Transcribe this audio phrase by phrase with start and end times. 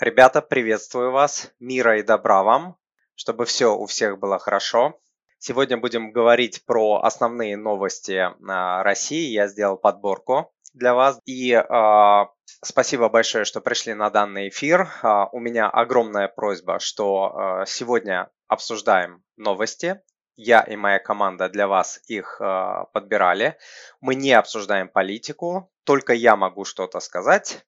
[0.00, 1.52] Ребята, приветствую вас.
[1.60, 2.78] Мира и добра вам,
[3.16, 4.98] чтобы все у всех было хорошо.
[5.38, 9.30] Сегодня будем говорить про основные новости а, России.
[9.30, 11.20] Я сделал подборку для вас.
[11.26, 12.24] И э,
[12.64, 14.88] спасибо большое, что пришли на данный эфир.
[15.02, 20.00] Э, у меня огромная просьба, что э, сегодня обсуждаем новости.
[20.34, 23.58] Я и моя команда для вас их э, подбирали.
[24.00, 27.66] Мы не обсуждаем политику, только я могу что-то сказать.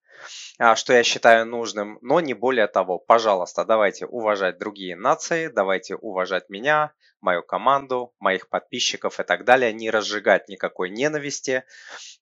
[0.58, 2.98] А, что я считаю нужным, но не более того.
[2.98, 9.72] Пожалуйста, давайте уважать другие нации, давайте уважать меня, мою команду, моих подписчиков и так далее,
[9.72, 11.64] не разжигать никакой ненависти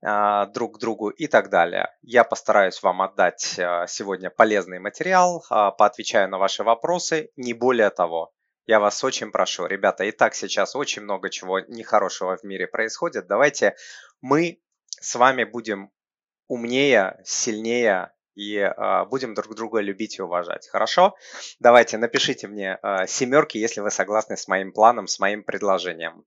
[0.02, 1.88] а, друг к другу и так далее.
[2.02, 8.32] Я постараюсь вам отдать а, сегодня полезный материал, поотвечаю на ваши вопросы, не более того.
[8.66, 13.26] Я вас очень прошу, ребята, и так сейчас очень много чего нехорошего в мире происходит.
[13.26, 13.74] Давайте
[14.20, 14.60] мы
[15.00, 15.90] с вами будем
[16.50, 20.66] умнее, сильнее и э, будем друг друга любить и уважать.
[20.66, 21.14] Хорошо?
[21.60, 26.24] Давайте напишите мне э, семерки, если вы согласны с моим планом, с моим предложением.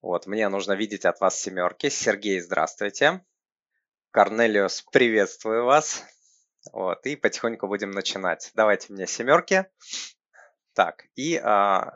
[0.00, 1.90] Вот, мне нужно видеть от вас семерки.
[1.90, 3.22] Сергей, здравствуйте.
[4.10, 6.02] Корнелиус, приветствую вас.
[6.72, 8.52] Вот, и потихоньку будем начинать.
[8.54, 9.66] Давайте мне семерки.
[10.72, 11.40] Так, и э,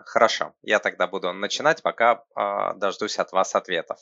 [0.05, 3.99] хорошо, я тогда буду начинать, пока э, дождусь от вас ответов.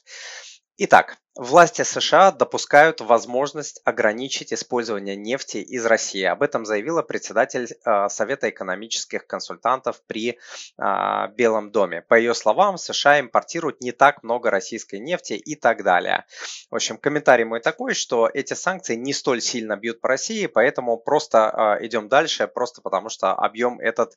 [0.77, 6.23] Итак, власти США допускают возможность ограничить использование нефти из России.
[6.23, 10.39] Об этом заявила председатель э, Совета экономических консультантов при
[10.78, 12.03] э, Белом доме.
[12.03, 16.25] По ее словам, США импортируют не так много российской нефти и так далее.
[16.70, 20.97] В общем, комментарий мой такой, что эти санкции не столь сильно бьют по России, поэтому
[20.97, 24.15] просто э, идем дальше, просто потому что объем этот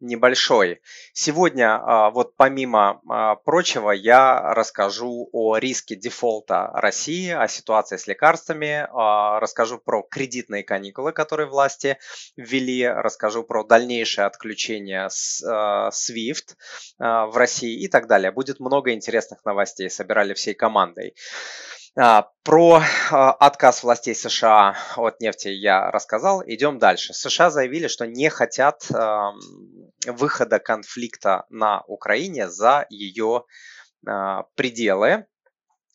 [0.00, 0.80] небольшой.
[1.12, 3.00] Сегодня, вот помимо
[3.44, 10.62] прочего, я расскажу о риске дефолта России, о ситуации с лекарствами, а, расскажу про кредитные
[10.62, 11.98] каникулы, которые власти
[12.36, 16.56] ввели, расскажу про дальнейшее отключение с а, SWIFT
[16.98, 18.32] а, в России и так далее.
[18.32, 21.14] Будет много интересных новостей, собирали всей командой.
[21.94, 26.42] Про отказ властей США от нефти я рассказал.
[26.46, 27.12] Идем дальше.
[27.12, 28.86] США заявили, что не хотят
[30.06, 33.44] выхода конфликта на Украине за ее
[34.54, 35.26] пределы.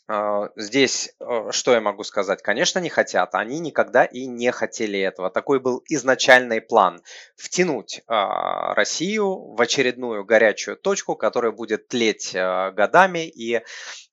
[0.09, 2.41] А, здесь э, что я могу сказать?
[2.41, 3.35] Конечно, не хотят.
[3.35, 5.29] Они никогда и не хотели этого.
[5.29, 7.01] Такой был изначальный план.
[7.35, 13.28] Втянуть а, Россию в очередную горячую точку, которая будет тлеть э, годами.
[13.28, 13.62] И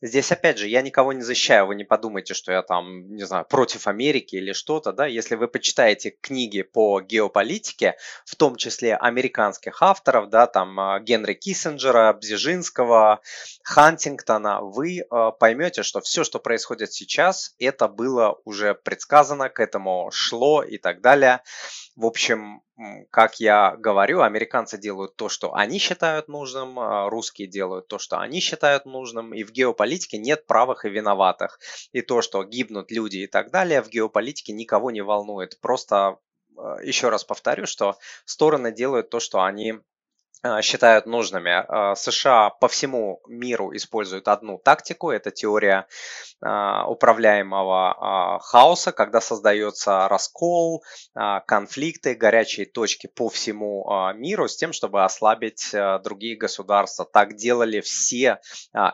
[0.03, 1.67] здесь, опять же, я никого не защищаю.
[1.67, 4.93] Вы не подумайте, что я там, не знаю, против Америки или что-то.
[4.93, 5.07] Да?
[5.07, 7.95] Если вы почитаете книги по геополитике,
[8.25, 13.21] в том числе американских авторов, да, там э, Генри Киссинджера, Бзежинского,
[13.63, 15.07] Хантингтона, вы
[15.39, 21.01] поймете, что все, что происходит сейчас, это было уже предсказано, к этому шло и так
[21.01, 21.43] далее.
[21.97, 22.63] В общем,
[23.11, 28.19] как я говорю, американцы делают то, что они считают нужным, а русские делают то, что
[28.19, 31.61] они считают нужным, и в геополитике нет правых и виноватых.
[31.93, 35.61] И то, что гибнут люди и так далее, в геополитике никого не волнует.
[35.61, 36.19] Просто
[36.57, 39.75] а, еще раз повторю, что стороны делают то, что они
[40.61, 41.65] считают нужными.
[41.69, 45.87] А, США по всему миру используют одну тактику, это теория
[46.43, 50.85] а, управляемого хаоса, когда создается раскол,
[51.15, 55.71] конфликты, горячие точки по всему миру с тем, чтобы ослабить
[56.03, 57.05] другие государства.
[57.05, 58.41] Так делали все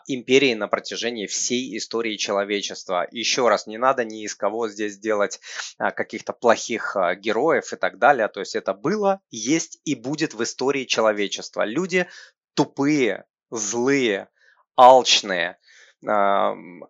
[0.06, 3.06] империи на протяжении всей истории человечества.
[3.10, 5.40] Еще раз, не надо ни из кого здесь делать
[5.78, 8.28] каких-то плохих героев и так далее.
[8.28, 11.64] То есть это было, есть и будет в истории человечества человечества.
[11.64, 12.06] Люди
[12.54, 14.28] тупые, злые,
[14.76, 15.56] алчные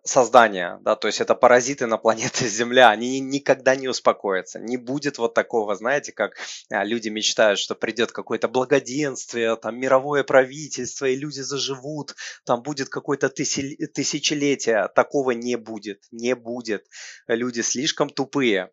[0.05, 5.17] создания, да, то есть это паразиты на планете Земля, они никогда не успокоятся, не будет
[5.17, 6.37] вот такого, знаете, как
[6.69, 12.87] а, люди мечтают, что придет какое-то благоденствие, там мировое правительство, и люди заживут, там будет
[12.87, 16.85] какое-то тысячелетие, такого не будет, не будет,
[17.27, 18.69] люди слишком тупые, а,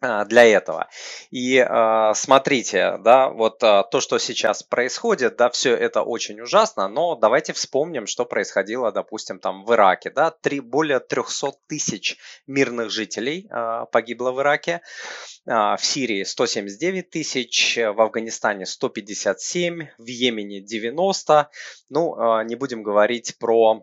[0.00, 0.88] для этого.
[1.30, 6.88] И э, смотрите, да, вот э, то, что сейчас происходит, да, все это очень ужасно,
[6.88, 12.90] но давайте вспомним, что происходило, допустим, там в Ираке, да, три, более 300 тысяч мирных
[12.90, 14.82] жителей э, погибло в Ираке,
[15.46, 21.50] э, в Сирии 179 тысяч, в Афганистане 157, в Йемене 90,
[21.90, 23.82] ну, э, не будем говорить про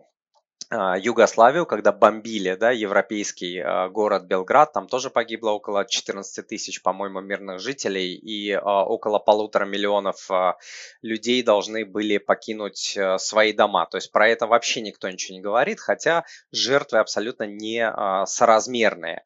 [0.70, 7.20] Югославию, когда бомбили да, европейский а, город Белград, там тоже погибло около 14 тысяч, по-моему,
[7.20, 10.28] мирных жителей, и а, около полутора миллионов
[11.02, 13.86] людей должны были покинуть свои дома.
[13.86, 17.92] То есть про это вообще никто ничего не говорит, хотя жертвы абсолютно не
[18.26, 19.22] соразмерные.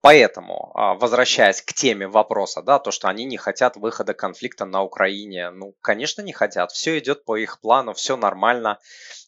[0.00, 4.82] Поэтому, а, возвращаясь к теме вопроса, да, то, что они не хотят выхода конфликта на
[4.82, 6.70] Украине, ну, конечно, не хотят.
[6.70, 8.78] Все идет по их плану, все нормально,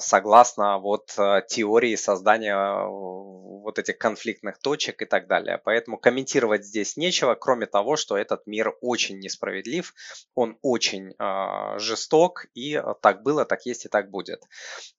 [0.00, 5.60] согласно вот э, теории создания э, вот этих конфликтных точек и так далее.
[5.62, 9.92] Поэтому комментировать здесь нечего, кроме того, что этот мир очень несправедлив,
[10.34, 14.42] он очень э, жесток, и так было, так есть и так будет.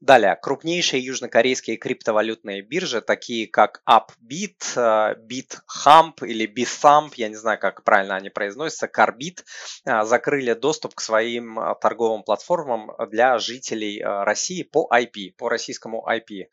[0.01, 7.83] Далее, крупнейшие южнокорейские криптовалютные биржи, такие как Upbit, BitHump или BitThump, я не знаю, как
[7.83, 9.43] правильно они произносятся, Carbit,
[9.85, 15.49] а, закрыли доступ к своим а, торговым платформам для жителей а, России по IP, по
[15.49, 16.45] российскому IP.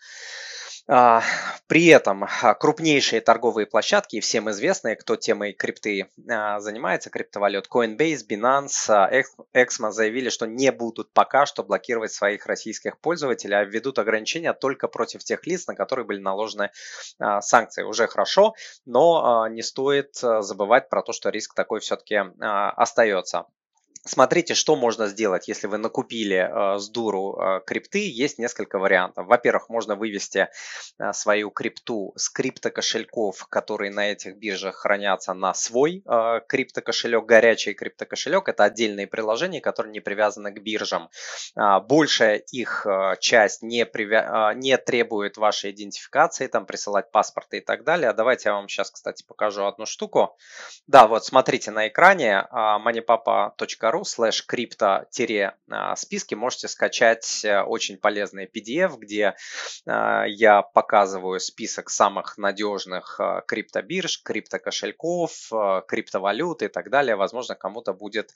[0.86, 1.22] А,
[1.66, 8.20] при этом а, крупнейшие торговые площадки, всем известные, кто темой крипты а, занимается, криптовалют, Coinbase,
[8.28, 9.24] Binance,
[9.54, 14.86] Exmo заявили, что не будут пока что блокировать своих российских пользователей, а введут ограничения только
[14.88, 16.70] против тех лиц, на которые были наложены
[17.40, 17.82] санкции.
[17.82, 18.54] Уже хорошо,
[18.84, 23.46] но не стоит забывать про то, что риск такой все-таки остается.
[24.06, 28.06] Смотрите, что можно сделать, если вы накупили э, с дуру э, крипты.
[28.06, 29.26] Есть несколько вариантов.
[29.26, 30.48] Во-первых, можно вывести
[30.98, 37.72] э, свою крипту с криптокошельков, которые на этих биржах хранятся на свой э, криптокошелек, горячий
[37.72, 38.46] криптокошелек.
[38.46, 41.08] Это отдельные приложения, которые не привязаны к биржам.
[41.56, 44.50] Э, большая их э, часть не, привя...
[44.52, 48.12] э, не требует вашей идентификации, там присылать паспорты и так далее.
[48.12, 50.36] Давайте я вам сейчас, кстати, покажу одну штуку.
[50.86, 58.46] Да, вот смотрите на экране э, moneypapa.ru ru slash крипто-списки можете скачать э, очень полезный
[58.46, 59.34] PDF, где
[59.86, 65.50] э, я показываю список самых надежных э, криптобирж, криптокошельков,
[65.86, 67.16] криптовалют и так далее.
[67.16, 68.32] Возможно, кому-то будет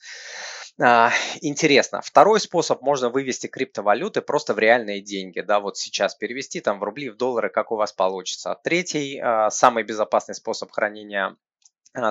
[1.41, 2.01] интересно.
[2.03, 5.41] Второй способ, можно вывести криптовалюты просто в реальные деньги.
[5.41, 8.57] Да, вот сейчас перевести там в рубли, в доллары, как у вас получится.
[8.63, 9.21] Третий,
[9.51, 11.48] самый безопасный способ хранения а,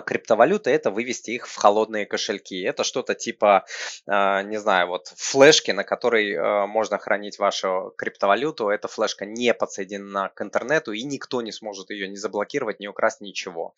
[0.06, 2.62] криптовалюты, это вывести их в холодные кошельки.
[2.62, 3.65] Это что-то типа,
[4.07, 8.69] а, не знаю, вот флешки, на которой а, можно хранить вашу криптовалюту.
[8.69, 13.21] Эта флешка не подсоединена к интернету, и никто не сможет ее не заблокировать, не украсть,
[13.21, 13.75] ничего.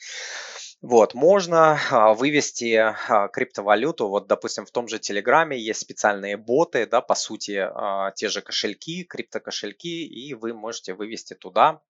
[0.82, 1.78] Вот, можно
[2.18, 2.96] вывести
[3.34, 7.70] криптовалюту, вот, допустим, в том же Телеграме есть специальные боты, да, по сути,
[8.16, 11.82] те же кошельки, криптокошельки, и вы можете вывести туда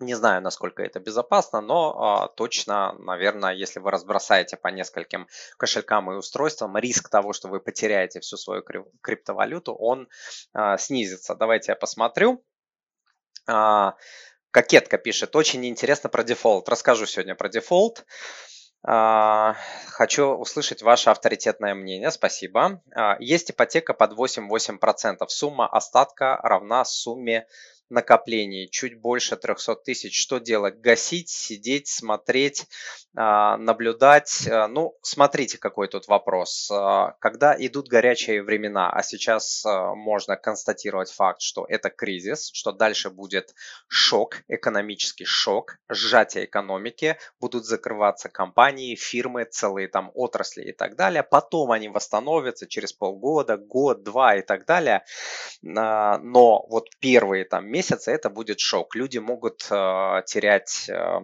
[0.00, 6.10] не знаю, насколько это безопасно, но а, точно, наверное, если вы разбросаете по нескольким кошелькам
[6.10, 8.62] и устройствам, риск того, что вы потеряете всю свою
[9.02, 10.08] криптовалюту, он
[10.52, 11.34] а, снизится.
[11.34, 12.44] Давайте я посмотрю.
[13.46, 13.94] А,
[14.50, 16.68] Кокетка пишет, очень интересно про дефолт.
[16.68, 18.04] Расскажу сегодня про дефолт.
[18.82, 19.54] А,
[19.88, 22.10] хочу услышать ваше авторитетное мнение.
[22.10, 22.82] Спасибо.
[22.94, 25.28] А, есть ипотека под 8,8%.
[25.28, 27.46] Сумма остатка равна сумме
[27.90, 30.20] накоплений, чуть больше 300 тысяч.
[30.20, 30.80] Что делать?
[30.80, 32.66] Гасить, сидеть, смотреть,
[33.16, 34.46] а, наблюдать?
[34.48, 36.70] А, ну, смотрите, какой тут вопрос.
[36.72, 43.10] А, когда идут горячие времена, а сейчас можно констатировать факт, что это кризис, что дальше
[43.10, 43.54] будет
[43.88, 51.22] шок, экономический шок, сжатие экономики, будут закрываться компании, фирмы, целые там отрасли и так далее.
[51.24, 55.04] Потом они восстановятся через полгода, год, два и так далее.
[55.62, 58.94] Но вот первые там месяцы месяца это будет шок.
[58.94, 61.20] Люди могут э, терять э,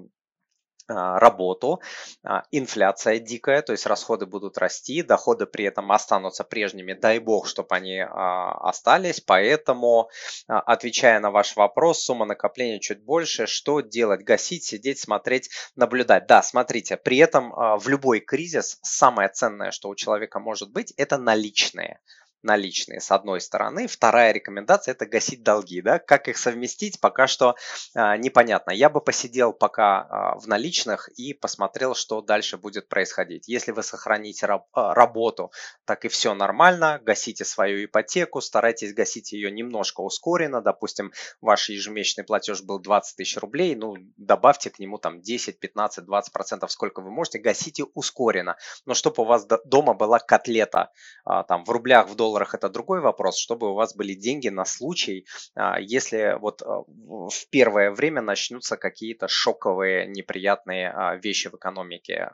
[0.89, 1.81] а, работу,
[2.23, 7.49] а, инфляция дикая, то есть расходы будут расти, доходы при этом останутся прежними, дай бог,
[7.49, 10.11] чтобы они а, остались, поэтому,
[10.47, 16.29] отвечая на ваш вопрос, сумма накопления чуть больше, что делать, гасить, сидеть, смотреть, наблюдать.
[16.29, 21.19] Да, смотрите, при этом в любой кризис самое ценное, что у человека может быть, это
[21.19, 21.99] наличные
[22.43, 23.87] наличные с одной стороны.
[23.87, 25.81] Вторая рекомендация это гасить долги.
[25.81, 25.99] Да?
[25.99, 27.57] Как их совместить, пока что
[27.95, 28.71] а, непонятно.
[28.71, 33.49] Я бы посидел пока а, в наличных и посмотрел, что дальше будет происходить.
[33.49, 35.51] Если вы сохраните раб, а, работу,
[35.85, 37.01] так и все нормально.
[37.03, 40.63] Гасите свою ипотеку, старайтесь гасить ее немножко ускоренно.
[40.63, 46.05] Допустим, ваш ежемесячный платеж был 20 тысяч рублей, ну добавьте к нему там 10, 15,
[46.05, 47.39] 20 процентов, сколько вы можете.
[47.39, 48.57] Гасите ускоренно.
[48.85, 50.91] Но чтобы у вас дома была котлета
[51.25, 54.49] а, там в рублях, в долларах, долларах это другой вопрос, чтобы у вас были деньги
[54.49, 61.49] на случай, а, если вот а, в первое время начнутся какие-то шоковые неприятные а, вещи
[61.49, 62.31] в экономике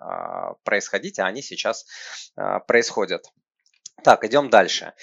[0.65, 1.87] происходить, а они сейчас
[2.67, 3.27] происходят.
[4.05, 4.95] Так, идем дальше.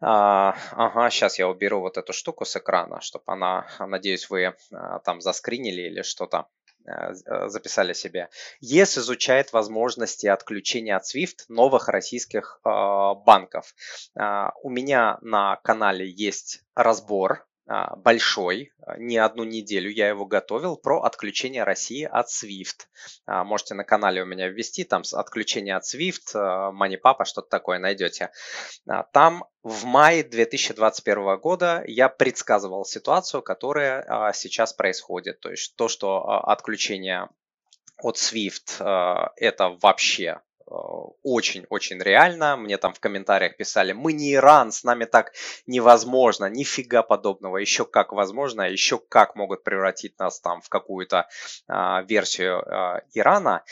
[0.00, 5.00] А, ага, сейчас я уберу вот эту штуку с экрана, чтобы она, надеюсь, вы а,
[5.00, 6.46] там заскринили или что-то
[7.46, 8.28] записали себе.
[8.60, 13.74] ЕС изучает возможности отключения от SWIFT новых российских э, банков.
[14.62, 17.47] У меня на канале есть разбор
[17.96, 22.86] большой, а, не одну неделю я его готовил, про отключение России от SWIFT.
[23.26, 26.34] А, можете на канале у меня ввести, там отключение от SWIFT,
[26.72, 28.30] MoneyPapa, что-то такое найдете.
[29.12, 35.40] Там в мае 2021 года я предсказывал ситуацию, которая сейчас происходит.
[35.40, 37.28] То есть то, что отключение
[37.98, 40.40] от SWIFT это вообще
[41.22, 42.56] очень-очень реально.
[42.56, 45.32] Мне там в комментариях писали, мы не Иран, с нами так
[45.66, 51.28] невозможно, нифига подобного, еще как возможно, еще как могут превратить нас там в какую-то
[51.66, 53.64] а, версию а, Ирана.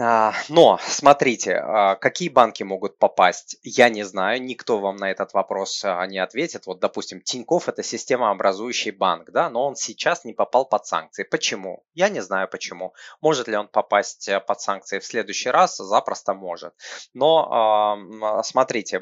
[0.00, 5.34] А, но смотрите, а, какие банки могут попасть, я не знаю, никто вам на этот
[5.34, 6.66] вопрос а, не ответит.
[6.66, 11.24] Вот, допустим, Тиньков это системообразующий банк, да, но он сейчас не попал под санкции.
[11.24, 11.84] Почему?
[11.92, 12.94] Я не знаю почему.
[13.20, 15.76] Может ли он попасть под санкции в следующий раз?
[15.76, 16.74] Запросто может.
[17.12, 17.98] Но
[18.44, 19.00] смотрите,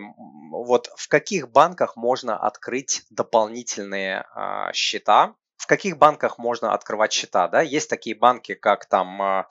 [0.51, 4.27] вот в каких банках можно открыть дополнительные
[4.73, 9.47] счета, в каких банках можно открывать счета, да, есть такие банки, как там а,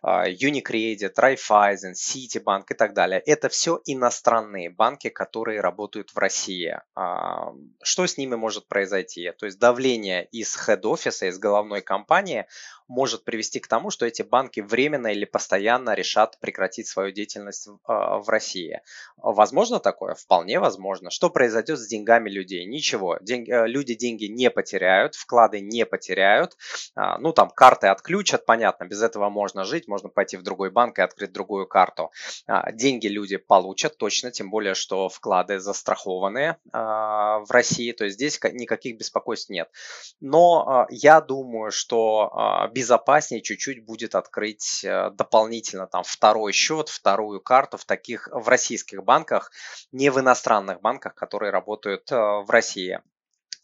[0.00, 3.20] а, Unicredit, Raiffeisen, Citibank и так далее.
[3.26, 6.80] Это все иностранные банки, которые работают в России.
[6.94, 7.52] А,
[7.82, 9.32] что с ними может произойти?
[9.38, 12.46] То есть давление из хед-офиса, из головной компании
[12.90, 18.24] может привести к тому, что эти банки временно или постоянно решат прекратить свою деятельность в,
[18.26, 18.80] России.
[19.16, 20.14] Возможно такое?
[20.14, 21.10] Вполне возможно.
[21.10, 22.66] Что произойдет с деньгами людей?
[22.66, 23.18] Ничего.
[23.20, 25.14] День, э, люди деньги не потеряют,
[25.50, 26.56] вклады не потеряют.
[26.94, 30.98] А, ну, там карты отключат, понятно, без этого можно жить, можно пойти в другой банк
[30.98, 32.10] и открыть другую карту.
[32.46, 38.16] А, деньги люди получат точно, тем более, что вклады застрахованы а, в России, то есть
[38.16, 39.68] здесь никаких беспокойств нет.
[40.20, 47.76] Но я думаю, что безопаснее чуть-чуть будет открыть э, дополнительно там второй счет, вторую карту
[47.76, 49.50] в таких в российских банках,
[49.92, 53.00] не в иностранных банках, которые работают э, в России.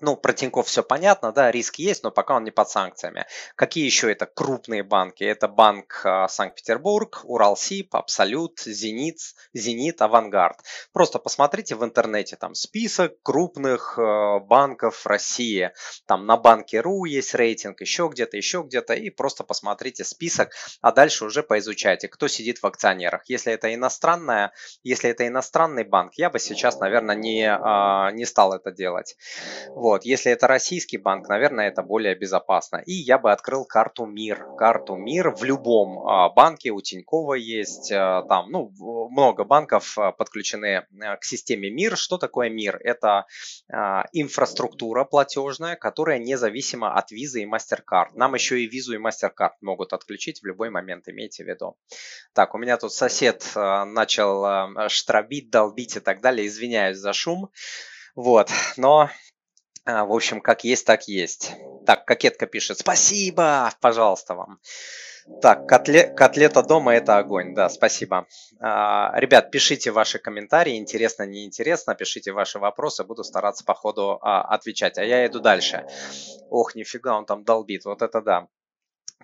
[0.00, 3.24] Ну, про Тинькофф все понятно, да, риск есть, но пока он не под санкциями.
[3.54, 5.24] Какие еще это крупные банки?
[5.24, 9.16] Это банк а, Санкт-Петербург, Уралсиб, Абсолют, Зенит,
[9.54, 10.58] Зенит, Авангард.
[10.92, 15.72] Просто посмотрите в интернете, там список крупных а, банков России.
[16.04, 18.92] Там на банке РУ есть рейтинг, еще где-то, еще где-то.
[18.92, 20.50] И просто посмотрите список,
[20.82, 23.22] а дальше уже поизучайте, кто сидит в акционерах.
[23.28, 28.52] Если это иностранная, если это иностранный банк, я бы сейчас, наверное, не, а, не стал
[28.52, 29.16] это делать.
[30.02, 32.82] Если это российский банк, наверное, это более безопасно.
[32.86, 34.56] И я бы открыл карту МИР.
[34.58, 38.72] Карту МИР в любом а, банке, у Тинькова есть, а, там, ну,
[39.10, 40.86] много банков а, подключены
[41.20, 41.96] к системе МИР.
[41.96, 42.80] Что такое МИР?
[42.82, 43.26] Это
[44.12, 48.10] инфраструктура платежная, которая независима от визы и MasterCard.
[48.14, 51.76] Нам еще и визу и MasterCard могут отключить в любой момент, имейте в виду.
[52.32, 56.46] Так, у меня тут сосед начал штробить, долбить и так далее.
[56.46, 57.50] Извиняюсь за шум.
[58.14, 59.10] Вот, но
[59.86, 61.52] в общем, как есть, так есть.
[61.86, 64.58] Так, кокетка пишет, спасибо, пожалуйста вам.
[65.40, 68.26] Так, котле, котлета дома это огонь, да, спасибо.
[68.60, 74.42] А, ребят, пишите ваши комментарии, интересно, неинтересно, пишите ваши вопросы, буду стараться по ходу а,
[74.42, 74.98] отвечать.
[74.98, 75.84] А я иду дальше.
[76.48, 78.46] Ох, нифига, он там долбит, вот это да.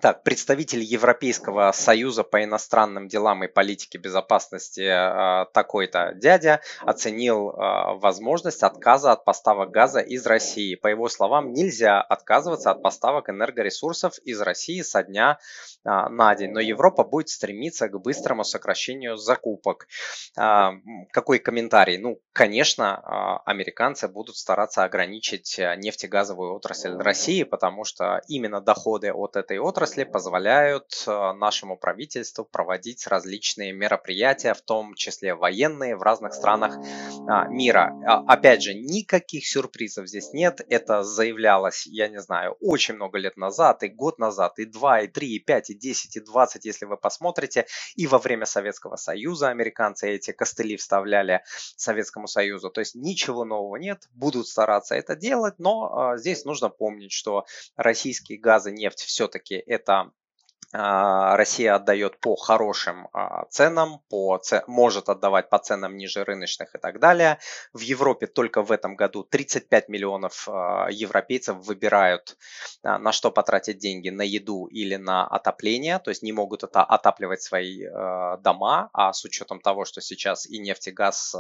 [0.01, 7.99] Так, представитель Европейского союза по иностранным делам и политике безопасности э, такой-то дядя оценил э,
[7.99, 10.75] возможность отказа от поставок газа из России.
[10.75, 15.39] По его словам, нельзя отказываться от поставок энергоресурсов из России со дня
[15.85, 19.87] э, на день, но Европа будет стремиться к быстрому сокращению закупок.
[20.35, 21.99] Какой комментарий?
[21.99, 29.59] Ну, конечно, американцы будут стараться ограничить нефтегазовую отрасль России, потому что именно доходы от этой
[29.59, 36.35] отрасли отрасли позволяют э, нашему правительству проводить различные мероприятия, в том числе военные, в разных
[36.35, 36.77] странах
[37.29, 37.93] а, мира.
[38.07, 40.61] А, опять же, никаких сюрпризов здесь нет.
[40.69, 45.09] Это заявлялось, я не знаю, очень много лет назад, и год назад, и два, и
[45.09, 47.67] три, и пять, и десять, и двадцать, если вы посмотрите.
[47.97, 51.43] И во время Советского Союза американцы эти костыли вставляли
[51.77, 52.71] Советскому Союзу.
[52.71, 57.47] То есть ничего нового нет, будут стараться это делать, но а, здесь нужно помнить, что
[57.75, 60.13] российские газы, нефть все-таки это
[60.73, 66.99] Россия отдает по хорошим а, ценам, по, может отдавать по ценам ниже рыночных и так
[66.99, 67.39] далее.
[67.75, 72.39] В Европе только в этом году 35 миллионов а, европейцев выбирают,
[72.83, 77.43] на что потратить деньги, на еду или на отопление, то есть не могут это отапливать
[77.43, 77.87] свои
[78.43, 81.37] дома, а с учетом того, что сейчас и нефть, и газ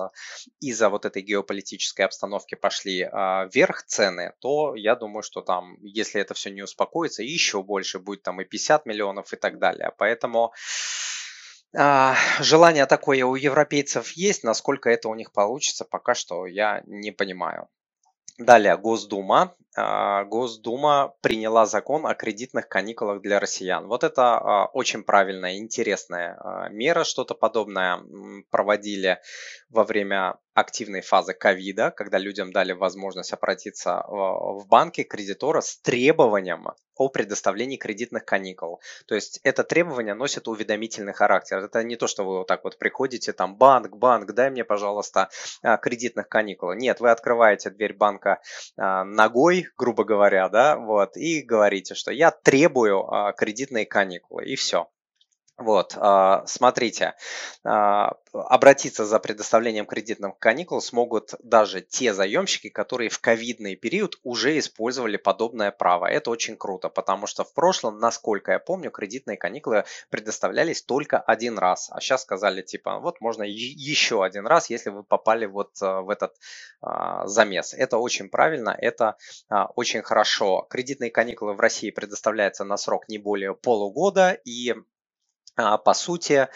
[0.60, 3.08] из-за вот этой геополитической обстановки пошли
[3.52, 8.22] вверх цены, то я думаю, что там, если это все не успокоится, еще больше будет
[8.22, 9.92] там и 50 миллионов, регионов и так далее.
[9.98, 10.52] Поэтому
[11.76, 17.12] а, желание такое у европейцев есть, насколько это у них получится, пока что я не
[17.12, 17.68] понимаю.
[18.38, 23.86] Далее, Госдума Госдума приняла закон о кредитных каникулах для россиян.
[23.86, 27.04] Вот это а, очень правильная, интересная а, мера.
[27.04, 28.00] Что-то подобное
[28.50, 29.18] проводили
[29.70, 36.68] во время активной фазы ковида, когда людям дали возможность обратиться в банки кредитора с требованием
[36.94, 38.82] о предоставлении кредитных каникул.
[39.06, 41.56] То есть это требование носит уведомительный характер.
[41.58, 45.30] Это не то, что вы вот так вот приходите, там, банк, банк, дай мне, пожалуйста,
[45.80, 46.74] кредитных каникул.
[46.74, 48.42] Нет, вы открываете дверь банка
[48.76, 53.04] ногой, грубо говоря, да, вот, и говорите, что я требую
[53.36, 54.88] кредитные каникулы, и все.
[55.62, 57.14] Вот, а, смотрите,
[57.64, 64.58] а, обратиться за предоставлением кредитных каникул смогут даже те заемщики, которые в ковидный период уже
[64.58, 66.06] использовали подобное право.
[66.06, 71.58] Это очень круто, потому что в прошлом, насколько я помню, кредитные каникулы предоставлялись только один
[71.58, 71.90] раз.
[71.92, 76.10] А сейчас сказали, типа, вот можно еще один раз, если вы попали вот а, в
[76.10, 76.34] этот
[77.24, 77.74] замес.
[77.74, 79.16] Это очень правильно, это
[79.76, 80.66] очень хорошо.
[80.68, 84.74] Кредитные каникулы в России предоставляются на срок не более полугода, и
[85.56, 86.48] по сути,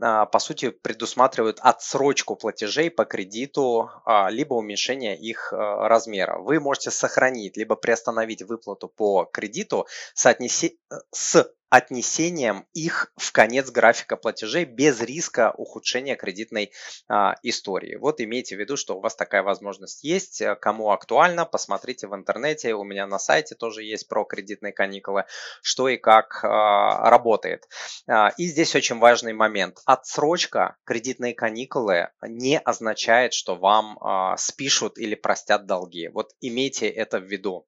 [0.00, 6.38] а, по сути предусматривают отсрочку платежей по кредиту, а, либо уменьшение их размера.
[6.38, 10.78] Вы можете сохранить, либо приостановить выплату по кредиту соотнеси...
[10.90, 16.70] Э, с отнесением их в конец графика платежей без риска ухудшения кредитной
[17.08, 17.96] а, истории.
[17.96, 20.40] Вот имейте в виду, что у вас такая возможность есть.
[20.60, 22.74] Кому актуально, посмотрите в интернете.
[22.74, 25.24] У меня на сайте тоже есть про кредитные каникулы,
[25.62, 27.68] что и как а, работает.
[28.06, 29.78] А, и здесь очень важный момент.
[29.84, 36.08] Отсрочка кредитные каникулы не означает, что вам а, спишут или простят долги.
[36.08, 37.66] Вот имейте это в виду.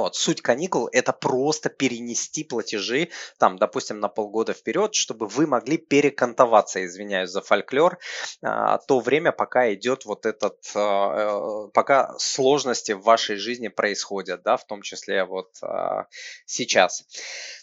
[0.00, 5.76] Вот, суть каникул– это просто перенести платежи, там, допустим, на полгода вперед, чтобы вы могли
[5.76, 7.98] перекантоваться, извиняюсь за фольклор,
[8.42, 14.42] а, то время, пока идет вот этот, а, э, пока сложности в вашей жизни происходят,
[14.42, 16.06] да, в том числе вот а,
[16.46, 17.04] сейчас.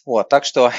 [0.05, 0.71] Вот, так что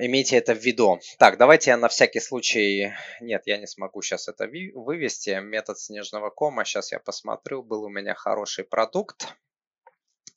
[0.00, 0.98] имейте это в виду.
[1.18, 6.30] Так, давайте я на всякий случай, нет, я не смогу сейчас это вывести, метод снежного
[6.30, 9.36] кома, сейчас я посмотрю, был у меня хороший продукт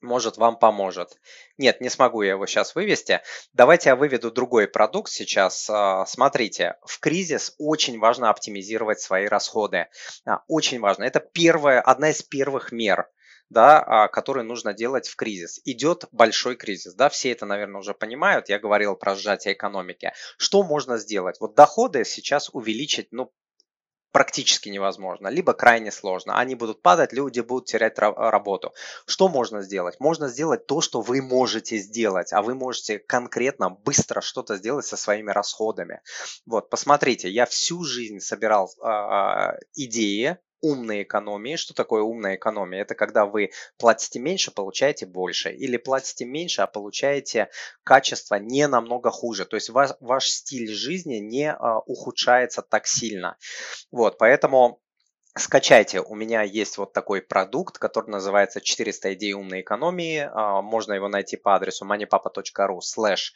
[0.02, 1.18] может вам поможет.
[1.58, 3.22] Нет, не смогу я его сейчас вывести.
[3.54, 5.70] Давайте я выведу другой продукт сейчас.
[5.70, 9.88] А, смотрите, в кризис очень важно оптимизировать свои расходы.
[10.26, 11.04] А, очень важно.
[11.04, 13.10] Это первая, одна из первых мер
[13.50, 15.62] да, а, которые нужно делать в кризис.
[15.66, 20.12] Идет большой кризис, да, все это, наверное, уже понимают, я говорил про сжатие экономики.
[20.38, 21.38] Что можно сделать?
[21.40, 23.32] Вот доходы сейчас увеличить, ну,
[24.18, 26.40] практически невозможно, либо крайне сложно.
[26.40, 28.74] Они будут падать, люди будут терять работу.
[29.06, 30.00] Что можно сделать?
[30.00, 34.98] Можно сделать то, что вы можете сделать, а вы можете конкретно быстро что-то сделать со
[34.98, 36.02] своими расходами.
[36.48, 41.56] Вот, посмотрите, я всю жизнь собирал э, идеи, умной экономии.
[41.56, 42.82] Что такое умная экономия?
[42.82, 45.52] Это когда вы платите меньше, получаете больше.
[45.52, 47.50] Или платите меньше, а получаете
[47.84, 49.46] качество не намного хуже.
[49.46, 53.38] То есть ваш, ваш стиль жизни не а, ухудшается так сильно.
[53.92, 54.82] Вот, поэтому
[55.40, 60.30] Скачайте, у меня есть вот такой продукт, который называется 400 идей умной экономии.
[60.32, 63.34] А, можно его найти по адресу moneypapa.ru slash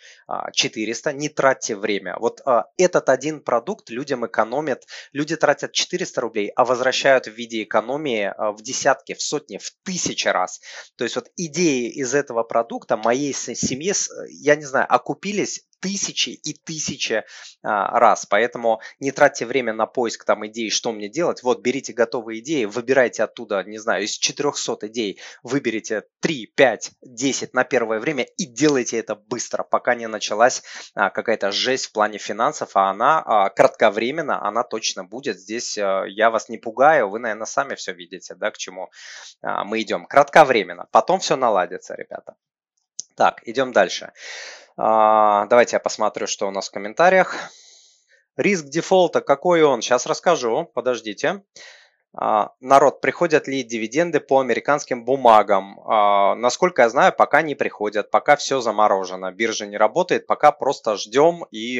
[0.53, 1.13] 400.
[1.13, 2.17] Не тратьте время.
[2.19, 4.85] Вот а, этот один продукт людям экономит.
[5.13, 9.71] Люди тратят 400 рублей, а возвращают в виде экономии а, в десятки, в сотни, в
[9.83, 10.61] тысячи раз.
[10.95, 13.93] То есть вот идеи из этого продукта моей семье,
[14.29, 17.23] я не знаю, окупились тысячи и тысячи
[17.63, 18.25] а, раз.
[18.25, 21.43] Поэтому не тратьте время на поиск там идей, что мне делать.
[21.43, 27.53] Вот берите готовые идеи, выбирайте оттуда, не знаю, из 400 идей выберите 3, 5, 10
[27.53, 30.63] на первое время и делайте это быстро, пока не началась
[30.93, 35.39] а, какая-то жесть в плане финансов, а она а, кратковременно, она точно будет.
[35.39, 38.91] Здесь а, я вас не пугаю, вы, наверное, сами все видите, да, к чему
[39.41, 40.05] а, мы идем.
[40.05, 42.35] Кратковременно, потом все наладится, ребята.
[43.21, 44.13] Так, идем дальше.
[44.77, 47.35] А, давайте я посмотрю, что у нас в комментариях.
[48.35, 49.83] Риск дефолта, какой он?
[49.83, 51.43] Сейчас расскажу, подождите.
[52.17, 55.79] А, народ, приходят ли дивиденды по американским бумагам?
[55.81, 59.31] А, насколько я знаю, пока не приходят, пока все заморожено.
[59.31, 61.75] Биржа не работает, пока просто ждем и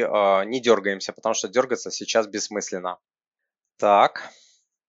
[0.46, 3.00] не дергаемся, потому что дергаться сейчас бессмысленно.
[3.78, 4.30] Так,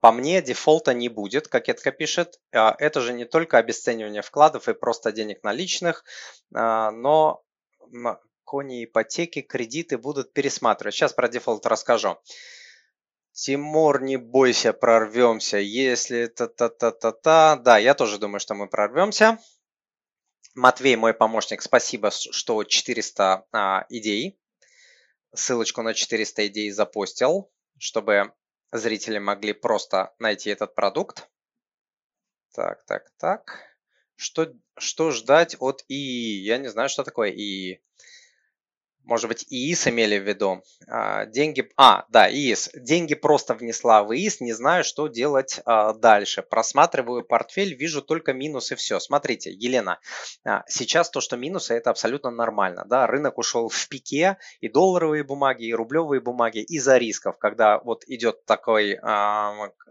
[0.03, 2.41] по мне дефолта не будет, как Кетка пишет.
[2.51, 6.03] Это же не только обесценивание вкладов и просто денег наличных,
[6.51, 7.41] но
[8.43, 10.93] кони ипотеки, кредиты будут пересматривать.
[10.93, 12.17] Сейчас про дефолт расскажу.
[13.31, 15.57] Тимур, не бойся, прорвемся.
[15.59, 17.55] Если та-та-та-та-та.
[17.55, 19.39] Да, я тоже думаю, что мы прорвемся.
[20.53, 24.37] Матвей, мой помощник, спасибо, что 400 а, идей.
[25.33, 28.33] Ссылочку на 400 идей запостил, чтобы
[28.73, 31.29] зрители могли просто найти этот продукт.
[32.53, 33.77] Так, так, так.
[34.15, 36.43] Что, что ждать от ИИ?
[36.43, 37.83] Я не знаю, что такое ИИ
[39.03, 40.63] может быть, ИИС имели в виду.
[40.87, 42.71] А, деньги, а, да, ИИС.
[42.73, 46.41] Деньги просто внесла в ИИС, не знаю, что делать а, дальше.
[46.41, 48.99] Просматриваю портфель, вижу только минусы, все.
[48.99, 49.99] Смотрите, Елена,
[50.45, 52.85] а, сейчас то, что минусы, это абсолютно нормально.
[52.87, 53.07] Да?
[53.07, 58.45] Рынок ушел в пике, и долларовые бумаги, и рублевые бумаги из-за рисков, когда вот идет
[58.45, 58.99] такой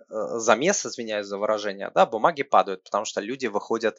[0.08, 3.96] замес, извиняюсь за выражение, да, бумаги падают, потому что люди выходят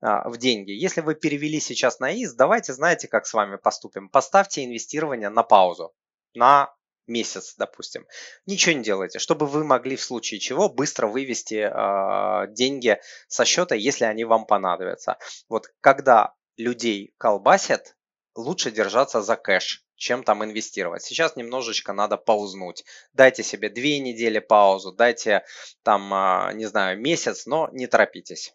[0.00, 0.72] в деньги.
[0.72, 4.08] Если вы перевели сейчас на ИИС, давайте, знаете, как с вами поступим.
[4.08, 5.92] Поставьте поставьте инвестирование на паузу,
[6.34, 6.70] на
[7.06, 8.06] месяц, допустим.
[8.46, 13.74] Ничего не делайте, чтобы вы могли в случае чего быстро вывести э, деньги со счета,
[13.74, 15.16] если они вам понадобятся.
[15.48, 17.96] Вот когда людей колбасят,
[18.36, 21.02] лучше держаться за кэш, чем там инвестировать.
[21.02, 22.84] Сейчас немножечко надо паузнуть.
[23.14, 25.42] Дайте себе две недели паузу, дайте
[25.82, 28.54] там, э, не знаю, месяц, но не торопитесь.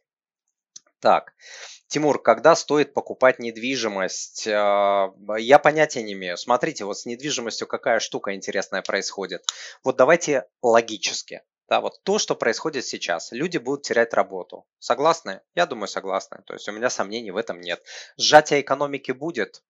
[1.00, 1.34] Так,
[1.88, 4.48] Тимур, когда стоит покупать недвижимость?
[4.48, 6.38] А, я понятия не имею.
[6.38, 9.46] Смотрите, вот с недвижимостью какая штука интересная происходит.
[9.84, 11.44] Вот давайте логически.
[11.70, 13.32] Да, вот то, что происходит сейчас.
[13.32, 14.66] Люди будут терять работу.
[14.80, 15.42] Согласны?
[15.54, 16.42] Я думаю, согласны.
[16.46, 17.84] То есть у меня сомнений в этом нет.
[18.18, 19.64] Сжатие экономики будет?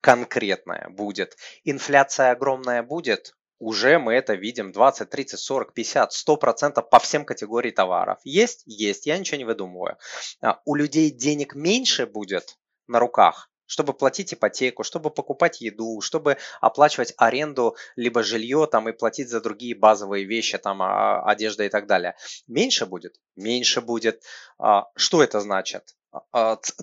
[0.00, 1.36] Конкретное будет.
[1.64, 3.34] Инфляция огромная будет?
[3.58, 8.18] Уже мы это видим 20, 30, 40, 50, 100 процентов по всем категориям товаров.
[8.24, 8.62] Есть?
[8.66, 9.98] Есть, я ничего не выдумываю.
[10.40, 16.38] А, у людей денег меньше будет на руках, чтобы платить ипотеку, чтобы покупать еду, чтобы
[16.60, 21.68] оплачивать аренду, либо жилье там и платить за другие базовые вещи, там а, одежда и
[21.68, 22.14] так далее.
[22.46, 23.20] Меньше будет?
[23.36, 24.22] Меньше будет.
[24.58, 25.94] А, что это значит?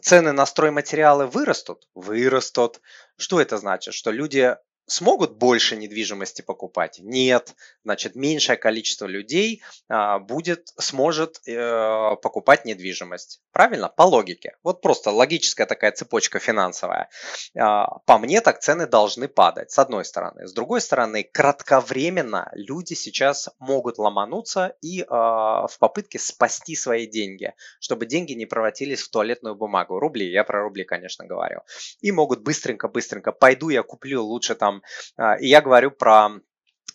[0.02, 1.88] Цены на стройматериалы вырастут?
[1.96, 2.80] Вырастут.
[3.18, 3.94] Что это значит?
[3.94, 4.56] Что люди
[4.88, 7.00] смогут больше недвижимости покупать?
[7.00, 7.56] Нет.
[7.84, 13.42] Значит, меньшее количество людей а, будет, сможет э, покупать недвижимость.
[13.52, 13.90] Правильно?
[13.90, 14.58] По логике.
[14.64, 17.10] Вот просто логическая такая цепочка финансовая.
[17.58, 20.48] А, по мне так цены должны падать, с одной стороны.
[20.48, 27.54] С другой стороны, кратковременно люди сейчас могут ломануться и а, в попытке спасти свои деньги,
[27.80, 30.00] чтобы деньги не превратились в туалетную бумагу.
[30.00, 31.62] Рубли, я про рубли, конечно, говорю.
[32.02, 34.75] И могут быстренько-быстренько, пойду я куплю лучше там
[35.18, 35.38] там.
[35.40, 36.30] И я говорю про,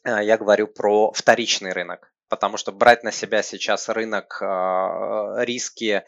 [0.05, 6.05] а, я говорю про вторичный рынок потому что брать на себя сейчас рынок э, риски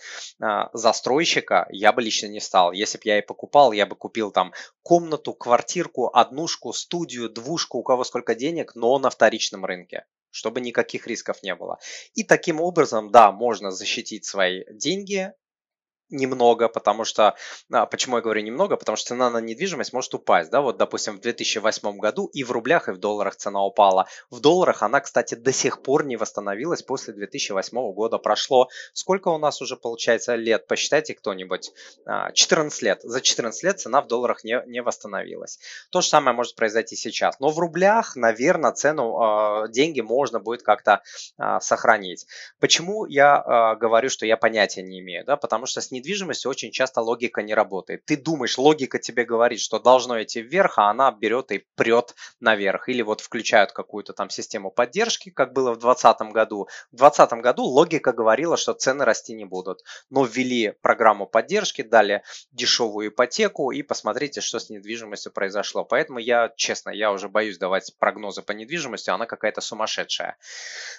[0.73, 2.71] застройщика я бы лично не стал.
[2.71, 7.83] Если бы я и покупал, я бы купил там комнату, квартирку, однушку, студию, двушку, у
[7.83, 11.79] кого сколько денег, но на вторичном рынке чтобы никаких рисков не было.
[12.15, 15.33] И таким образом, да, можно защитить свои деньги
[16.13, 17.35] немного, потому что,
[17.73, 21.17] а, почему я говорю немного, потому что цена на недвижимость может упасть, да, вот, допустим,
[21.17, 24.07] в 2008 году и в рублях, и в долларах цена упала.
[24.31, 28.19] В долларах она, кстати, до сих пор не восстановилась после 2008 года.
[28.19, 31.73] Прошло, сколько у нас уже получается лет, посчитайте кто-нибудь,
[32.35, 33.01] 14 а, лет.
[33.03, 35.59] За 14 лет цена в долларах не, не восстановилась.
[35.91, 37.41] То же самое может произойти сейчас.
[37.41, 41.03] Но в рублях, наверное, цену, а, деньги можно будет как-то
[41.61, 42.27] сохранить.
[42.61, 46.73] Почему я говорю, что я понятия не имею, да, потому что с недвижимостью недвижимости очень
[46.73, 48.05] часто логика не работает.
[48.05, 52.89] Ты думаешь, логика тебе говорит, что должно идти вверх, а она берет и прет наверх.
[52.89, 56.69] Или вот включают какую-то там систему поддержки, как было в 2020 году.
[56.91, 59.83] В 2020 году логика говорила, что цены расти не будут.
[60.11, 65.85] Но ввели программу поддержки, дали дешевую ипотеку и посмотрите, что с недвижимостью произошло.
[65.85, 70.37] Поэтому я, честно, я уже боюсь давать прогнозы по недвижимости, она какая-то сумасшедшая.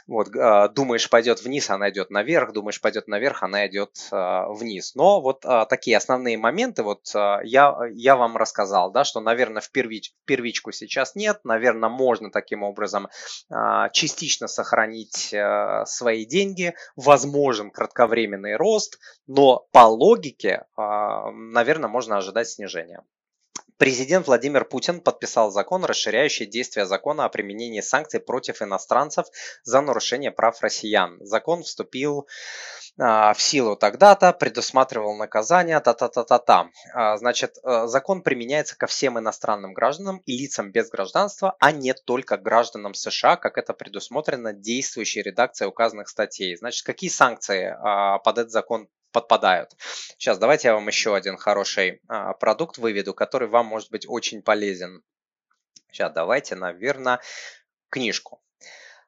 [0.08, 4.48] Вот, а, думаешь, пойдет вниз, она идет наверх, думаешь, пойдет наверх, она идет а,
[4.84, 4.96] вниз.
[4.96, 9.62] Но вот а, такие основные моменты вот а, я, я вам рассказал, да, что, наверное,
[9.62, 13.08] в, первич, первичку сейчас нет, наверное, можно таким образом
[13.50, 22.18] а, частично сохранить а, свои деньги, возможен кратковременный рост, но по логике, а, наверное, можно
[22.18, 23.02] ожидать снижения.
[23.78, 29.28] Президент Владимир Путин подписал закон, расширяющий действие закона о применении санкций против иностранцев
[29.64, 31.18] за нарушение прав россиян.
[31.22, 32.28] Закон вступил
[33.00, 36.70] а, в силу тогда-то, предусматривал наказание, та-та-та-та-та.
[36.94, 41.96] А, значит, э, закон применяется ко всем иностранным гражданам и лицам без гражданства, а не
[41.96, 46.56] только гражданам США, как это предусмотрено действующей редакцией указанных статей.
[46.56, 49.72] Значит, какие санкции а, под этот закон подпадают.
[50.18, 52.02] Сейчас давайте я вам еще один хороший
[52.40, 55.02] продукт выведу, который вам может быть очень полезен.
[55.92, 57.22] Сейчас давайте, наверное,
[57.90, 58.42] книжку.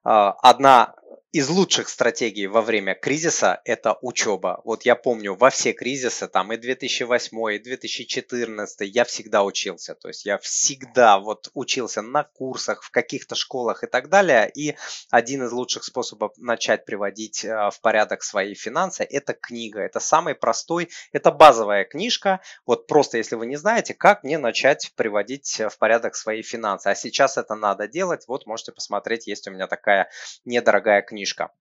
[0.03, 0.95] Одна
[1.31, 4.61] из лучших стратегий во время кризиса– это учеба.
[4.63, 9.95] Вот я помню, во все кризисы, там и 2008, и 2014, я всегда учился.
[9.95, 14.49] То есть я всегда вот учился на курсах, в каких-то школах и так далее.
[14.55, 14.75] И
[15.11, 19.81] один из лучших способов начать приводить э, в порядок свои финансы– это книга.
[19.81, 22.41] Это самый простой, это базовая книжка.
[22.65, 26.87] Вот просто если вы не знаете, как мне начать приводить в порядок свои финансы.
[26.87, 28.25] А сейчас это надо делать.
[28.27, 30.09] Вот можете посмотреть, есть у меня такая
[30.45, 31.51] недорогая книжка.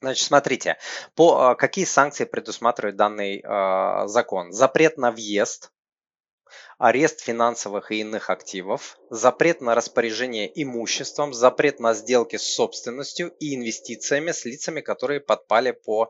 [0.00, 0.76] Значит, смотрите,
[1.14, 4.52] по, а, какие санкции предусматривает данный э, закон?
[4.52, 5.72] Запрет на въезд,
[6.78, 13.56] арест финансовых и иных активов, запрет на распоряжение имуществом, запрет на сделки с собственностью и
[13.56, 16.08] инвестициями с лицами, которые подпали по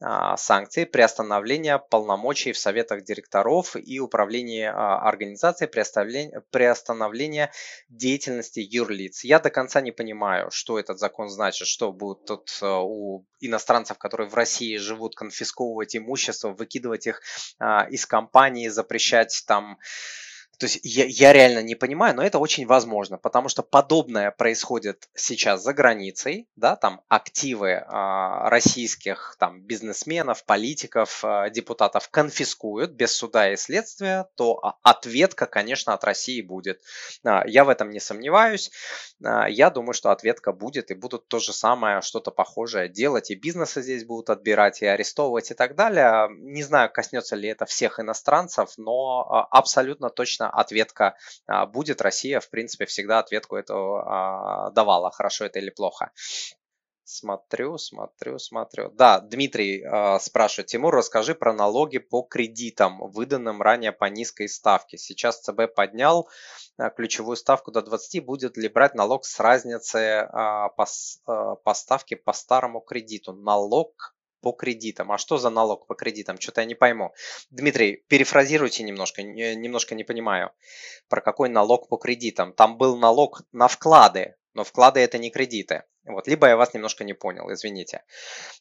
[0.00, 7.52] а, санкции, приостановление полномочий в советах директоров и управлении а, организацией, приостановление, приостановление
[7.88, 9.22] деятельности юрлиц.
[9.22, 13.98] Я до конца не понимаю, что этот закон значит, что будет тут а, у иностранцев,
[13.98, 17.22] которые в России живут, конфисковывать имущество, выкидывать их
[17.58, 19.78] а, из компании, запрещать там
[20.58, 25.08] то есть я, я реально не понимаю, но это очень возможно, потому что подобное происходит
[25.14, 33.16] сейчас за границей, да, там активы а, российских там бизнесменов, политиков, а, депутатов конфискуют без
[33.16, 36.82] суда и следствия, то ответка, конечно, от России будет.
[37.24, 38.72] А, я в этом не сомневаюсь.
[39.24, 43.36] А, я думаю, что ответка будет и будут то же самое, что-то похожее делать, и
[43.36, 46.28] бизнесы здесь будут отбирать, и арестовывать и так далее.
[46.30, 52.00] Не знаю, коснется ли это всех иностранцев, но а, абсолютно точно ответка а, будет.
[52.00, 56.10] Россия, в принципе, всегда ответку эту а, давала, хорошо это или плохо.
[57.10, 58.90] Смотрю, смотрю, смотрю.
[58.90, 60.66] Да, Дмитрий э, спрашивает.
[60.66, 64.98] Тимур, расскажи про налоги по кредитам, выданным ранее по низкой ставке.
[64.98, 66.28] Сейчас ЦБ поднял
[66.76, 68.22] э, ключевую ставку до 20.
[68.26, 73.32] Будет ли брать налог с разницы э, по, э, по ставке по старому кредиту?
[73.32, 75.12] Налог по кредитам.
[75.12, 76.40] А что за налог по кредитам?
[76.40, 77.12] Что-то я не пойму.
[77.50, 80.50] Дмитрий, перефразируйте немножко, немножко не понимаю.
[81.08, 82.52] Про какой налог по кредитам?
[82.52, 85.84] Там был налог на вклады, но вклады это не кредиты.
[86.04, 88.02] Вот, либо я вас немножко не понял, извините.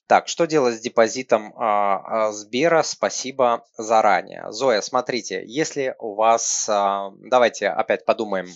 [0.06, 2.84] Так, что делать с депозитом а, а, Сбера?
[2.84, 4.52] Спасибо заранее.
[4.52, 8.48] Зоя, смотрите, если у вас, а, давайте опять подумаем,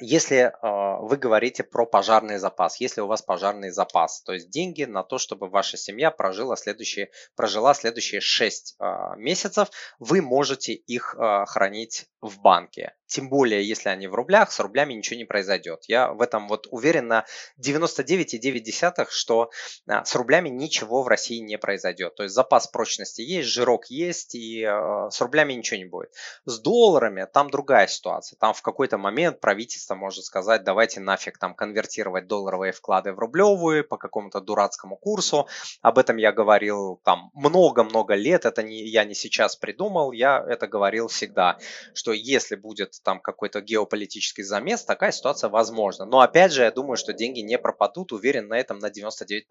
[0.00, 4.84] если а, вы говорите про пожарный запас, если у вас пожарный запас, то есть деньги
[4.84, 11.16] на то, чтобы ваша семья прожила следующие, прожила следующие 6 а, месяцев, вы можете их
[11.46, 12.94] хранить в банке.
[13.12, 15.84] Тем более, если они в рублях, с рублями ничего не произойдет.
[15.88, 17.24] Я в этом вот уверен на
[17.60, 19.50] 99,9, что
[19.86, 22.14] с рублями ничего в России не произойдет.
[22.14, 26.10] То есть запас прочности есть, жирок есть, и с рублями ничего не будет.
[26.44, 28.36] С долларами там другая ситуация.
[28.38, 33.18] Там в какой-то момент правительство правительство может сказать, давайте нафиг там конвертировать долларовые вклады в
[33.18, 35.46] рублевые по какому-то дурацкому курсу.
[35.82, 40.66] Об этом я говорил там много-много лет, это не, я не сейчас придумал, я это
[40.66, 41.58] говорил всегда,
[41.94, 46.04] что если будет там какой-то геополитический замес, такая ситуация возможна.
[46.04, 49.42] Но опять же, я думаю, что деньги не пропадут, уверен на этом на 99%.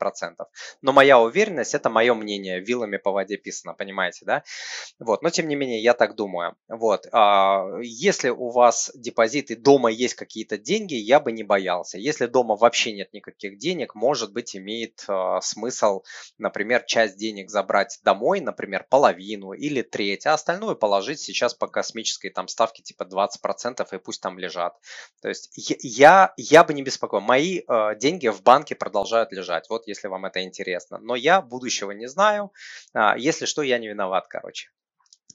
[0.82, 4.44] Но моя уверенность, это мое мнение, вилами по воде писано, понимаете, да?
[5.00, 6.56] Вот, но тем не менее, я так думаю.
[6.68, 11.98] Вот, а, если у вас депозиты дома есть какие-то деньги, я бы не боялся.
[11.98, 16.04] Если дома вообще нет никаких денег, может быть, имеет э, смысл,
[16.38, 22.30] например, часть денег забрать домой, например, половину или треть, а остальное положить сейчас по космической
[22.30, 23.41] там ставке типа 20%
[23.94, 24.78] и пусть там лежат.
[25.22, 27.22] То есть я, я бы не беспокоил.
[27.22, 30.98] Мои э, деньги в банке продолжают лежать, вот если вам это интересно.
[31.00, 32.52] Но я будущего не знаю.
[32.94, 34.70] Э, если что, я не виноват, короче.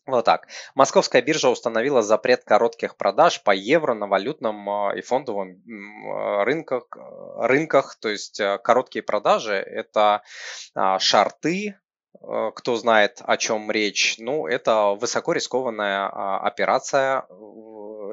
[0.06, 0.46] Вот так.
[0.76, 5.60] Московская биржа установила запрет коротких продаж по евро на валютном а, и фондовом
[6.08, 6.84] а, рынках.
[7.38, 7.96] рынках.
[7.96, 10.22] То есть а, короткие продажи– это
[10.98, 11.76] шарты,
[12.54, 17.26] кто знает, о чем речь, ну, это высоко рискованная операция,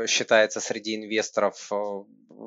[0.07, 1.69] считается среди инвесторов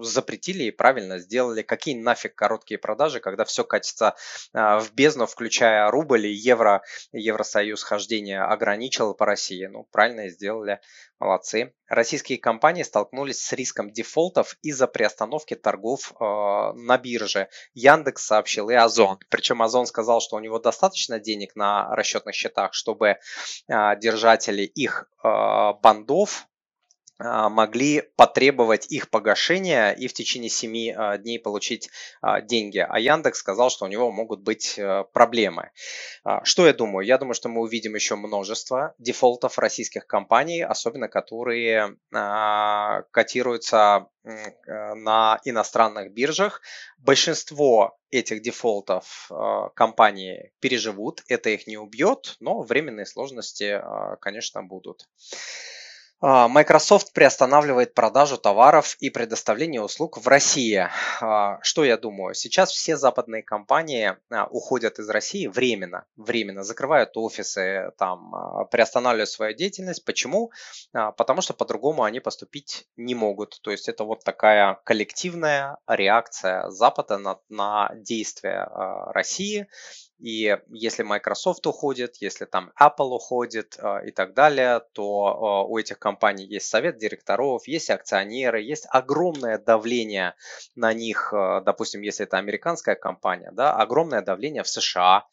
[0.02, 1.62] запретили и правильно сделали.
[1.62, 4.14] Какие нафиг короткие продажи, когда все катится
[4.52, 6.82] а, в бездну, включая рубль и евро,
[7.12, 9.66] Евросоюз хождение ограничил по России.
[9.66, 10.80] Ну, правильно сделали,
[11.18, 11.74] молодцы.
[11.88, 17.48] Российские компании столкнулись с риском дефолтов из-за приостановки торгов э, на бирже.
[17.74, 19.18] Яндекс сообщил и Озон.
[19.28, 23.16] Причем Озон сказал, что у него достаточно денег на расчетных счетах, чтобы э,
[23.98, 25.28] держатели их э,
[25.82, 26.48] бандов
[27.18, 31.88] могли потребовать их погашения и в течение 7 а, дней получить
[32.20, 32.78] а, деньги.
[32.78, 35.70] А Яндекс сказал, что у него могут быть э, проблемы.
[36.42, 37.06] Что я думаю?
[37.06, 41.96] Я думаю, что мы увидим еще множество дефолтов российских компаний, особенно которые
[43.10, 46.60] котируются э, на иностранных биржах.
[46.98, 49.30] Большинство этих дефолтов
[49.74, 53.82] компании переживут, это их не убьет, но временные сложности,
[54.20, 55.06] конечно, будут.
[56.20, 60.88] А, Microsoft приостанавливает продажу товаров и предоставление услуг в России.
[61.20, 62.34] А, что я думаю?
[62.34, 69.54] Сейчас все западные компании а, уходят из России временно, временно закрывают офисы, там, приостанавливают свою
[69.54, 70.04] деятельность.
[70.04, 70.52] Почему?
[70.92, 73.60] Потому что по-другому они поступить не могут.
[73.60, 78.68] То есть это вот такая коллективная реакция Запада на, на действия
[79.12, 79.68] России.
[80.18, 85.76] И если Microsoft уходит, если там Apple уходит э, и так далее, то э, у
[85.76, 90.34] этих компаний есть совет директоров, есть акционеры, есть огромное давление
[90.74, 95.26] на них, э, допустим, если это американская компания, да, огромное давление в США,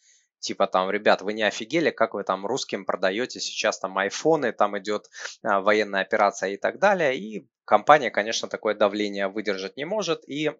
[0.43, 4.77] типа там, ребят, вы не офигели, как вы там русским продаете сейчас там айфоны, там
[4.77, 5.09] идет
[5.41, 7.17] а, военная операция и так далее.
[7.17, 10.55] И компания, конечно, такое давление выдержать не может и а,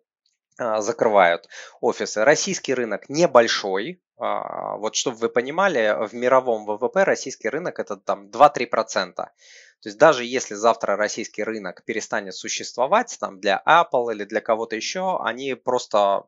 [0.58, 1.48] закрывают
[1.82, 2.24] офисы.
[2.24, 8.30] Российский рынок небольшой, а, вот чтобы вы понимали, в мировом ВВП российский рынок это там
[8.30, 9.16] 2-3%.
[9.16, 14.78] То есть даже если завтра российский рынок перестанет существовать там для Apple или для кого-то
[14.78, 16.24] еще, они просто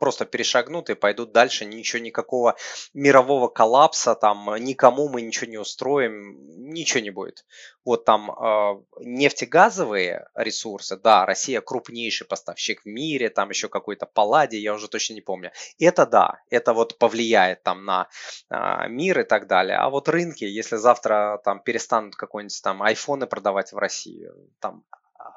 [0.00, 2.56] просто перешагнут и пойдут дальше, ничего, никакого
[2.94, 7.44] мирового коллапса, там, никому мы ничего не устроим, ничего не будет.
[7.84, 14.60] Вот там э, нефтегазовые ресурсы, да, Россия крупнейший поставщик в мире, там еще какой-то палладий,
[14.60, 15.52] я уже точно не помню.
[15.78, 18.08] Это да, это вот повлияет там на
[18.48, 19.76] э, мир и так далее.
[19.76, 24.84] А вот рынки, если завтра там перестанут какой-нибудь там айфоны продавать в России, там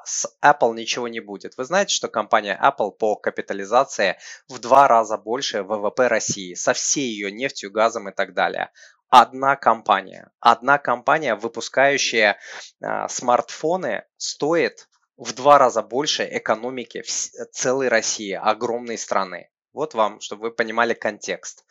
[0.05, 1.57] с Apple ничего не будет.
[1.57, 4.17] Вы знаете, что компания Apple по капитализации
[4.47, 8.71] в два раза больше ВВП России со всей ее нефтью, газом и так далее.
[9.09, 12.37] Одна компания, одна компания, выпускающая
[12.81, 17.03] э, смартфоны, стоит в два раза больше экономики
[17.51, 19.49] целой России, огромной страны.
[19.71, 21.65] Вот вам, чтобы вы понимали контекст.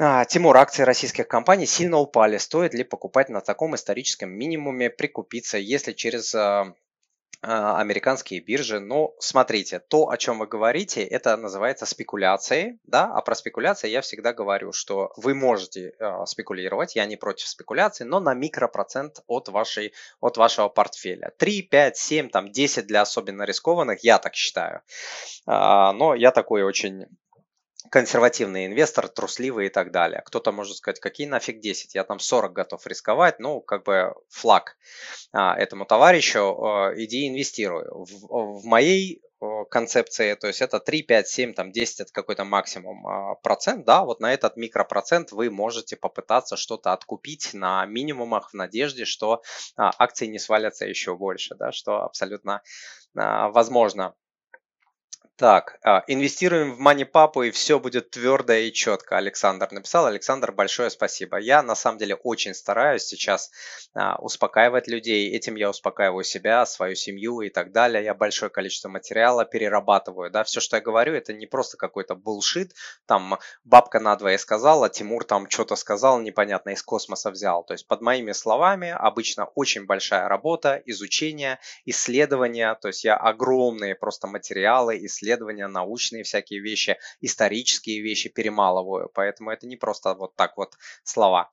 [0.00, 2.38] А, Тимур, акции российских компаний сильно упали.
[2.38, 6.72] Стоит ли покупать на таком историческом минимуме, прикупиться, если через а,
[7.40, 8.78] а, американские биржи.
[8.78, 14.00] Но смотрите, то, о чем вы говорите, это называется спекуляцией, да, а про спекуляции я
[14.00, 19.48] всегда говорю, что вы можете э, спекулировать, я не против спекуляции, но на микропроцент от,
[19.48, 21.32] вашей, от вашего портфеля.
[21.38, 24.82] 3, 5, 7, там 10 для особенно рискованных, я так считаю.
[25.46, 27.06] Э, но я такой очень
[27.90, 30.22] консервативный инвестор, трусливый и так далее.
[30.24, 34.76] Кто-то может сказать, какие нафиг 10, я там 40 готов рисковать, ну, как бы флаг
[35.32, 37.84] а, этому товарищу, а, иди инвестируй.
[37.88, 39.22] В, в моей
[39.70, 44.04] концепции, то есть это 3, 5, 7, там 10 это какой-то максимум а, процент, да,
[44.04, 49.42] вот на этот микропроцент вы можете попытаться что-то откупить на минимумах в надежде, что
[49.76, 52.62] а, акции не свалятся еще больше, да, что абсолютно
[53.16, 54.14] а, возможно.
[55.38, 59.18] Так, а, инвестируем в MoneyPapu и все будет твердо и четко.
[59.18, 60.06] Александр написал.
[60.06, 61.38] Александр, большое спасибо.
[61.38, 63.52] Я на самом деле очень стараюсь сейчас
[63.94, 65.30] а, успокаивать людей.
[65.30, 68.02] Этим я успокаиваю себя, свою семью и так далее.
[68.02, 70.28] Я большое количество материала перерабатываю.
[70.32, 70.42] Да?
[70.42, 72.72] Все, что я говорю, это не просто какой-то булшит.
[73.06, 77.62] Там бабка надвое сказала, Тимур там что-то сказал, непонятно, из космоса взял.
[77.62, 82.74] То есть под моими словами обычно очень большая работа, изучение, исследования.
[82.74, 89.10] То есть я огромные просто материалы, исследования исследования, научные всякие вещи, исторические вещи перемалываю.
[89.12, 91.50] Поэтому это не просто вот так вот слова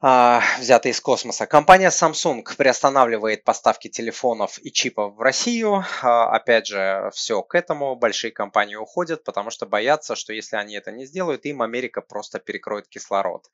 [0.00, 1.46] а, взятые из космоса.
[1.46, 5.84] Компания Samsung приостанавливает поставки телефонов и чипов в Россию.
[6.02, 7.96] А, опять же, все к этому.
[7.96, 12.40] Большие компании уходят, потому что боятся, что если они это не сделают, им Америка просто
[12.40, 13.46] перекроет кислород.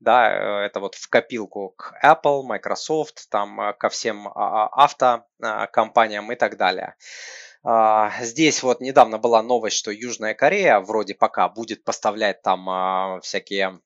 [0.00, 6.32] Да, э, это вот в копилку к Apple, Microsoft, там э, ко всем а, автокомпаниям
[6.32, 6.96] и так далее.
[7.64, 13.20] А, здесь вот недавно была новость, что Южная Корея вроде пока будет поставлять там а,
[13.20, 13.80] всякие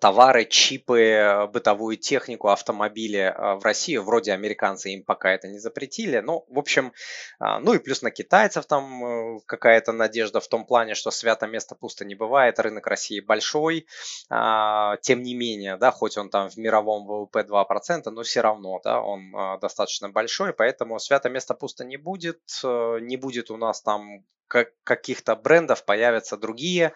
[0.00, 4.02] товары, чипы, э, бытовую технику, автомобили э, в Россию.
[4.02, 6.18] Вроде американцы им пока это не запретили.
[6.18, 6.92] Ну, в общем,
[7.38, 12.04] ну и плюс на китайцев там какая-то надежда в том плане, что свято место пусто
[12.04, 12.58] не бывает.
[12.58, 13.86] Рынок России большой.
[14.30, 18.80] А, тем не менее, да, хоть он там в мировом ВВП 2%, но все равно,
[18.84, 20.52] да, он достаточно большой.
[20.52, 22.40] Поэтому свято место пусто не будет.
[22.62, 26.92] Не будет у нас там каких-то брендов появятся другие,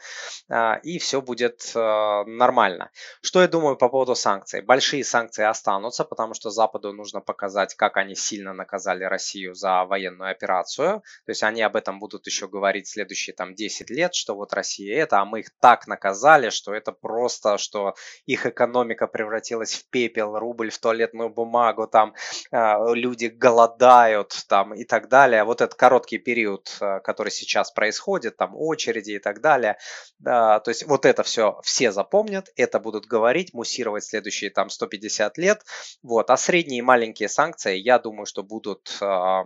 [0.49, 2.91] а, и все будет а, нормально.
[3.21, 4.63] Что я думаю по поводу санкций?
[4.63, 10.31] Большие санкции останутся, потому что Западу нужно показать, как они сильно наказали Россию за военную
[10.31, 11.03] операцию.
[11.27, 15.03] То есть они об этом будут еще говорить следующие там 10 лет, что вот Россия
[15.03, 17.95] это, а мы их так наказали, что это просто, что
[18.27, 22.15] их экономика превратилась в пепел, рубль в туалетную бумагу, там
[22.53, 25.43] а, люди голодают там и так далее.
[25.43, 29.77] Вот этот короткий период, который сейчас происходит, там очереди и так далее.
[30.19, 35.39] Да, то есть вот это все все запомнят, это будут говорить, муссировать следующие там 150
[35.39, 35.63] лет.
[36.03, 36.31] Вот.
[36.31, 39.45] А средние и маленькие санкции, я думаю, что будут а,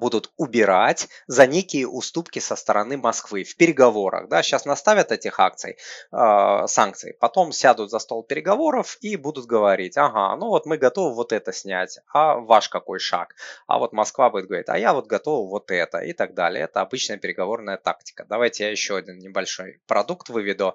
[0.00, 4.28] будут убирать за некие уступки со стороны Москвы в переговорах.
[4.28, 5.76] Да, сейчас наставят этих акций,
[6.12, 11.14] э, санкций, потом сядут за стол переговоров и будут говорить, ага, ну вот мы готовы
[11.14, 13.34] вот это снять, а ваш какой шаг?
[13.66, 16.64] А вот Москва будет говорить, а я вот готова вот это и так далее.
[16.64, 18.24] Это обычная переговорная тактика.
[18.28, 20.74] Давайте я еще один небольшой продукт выведу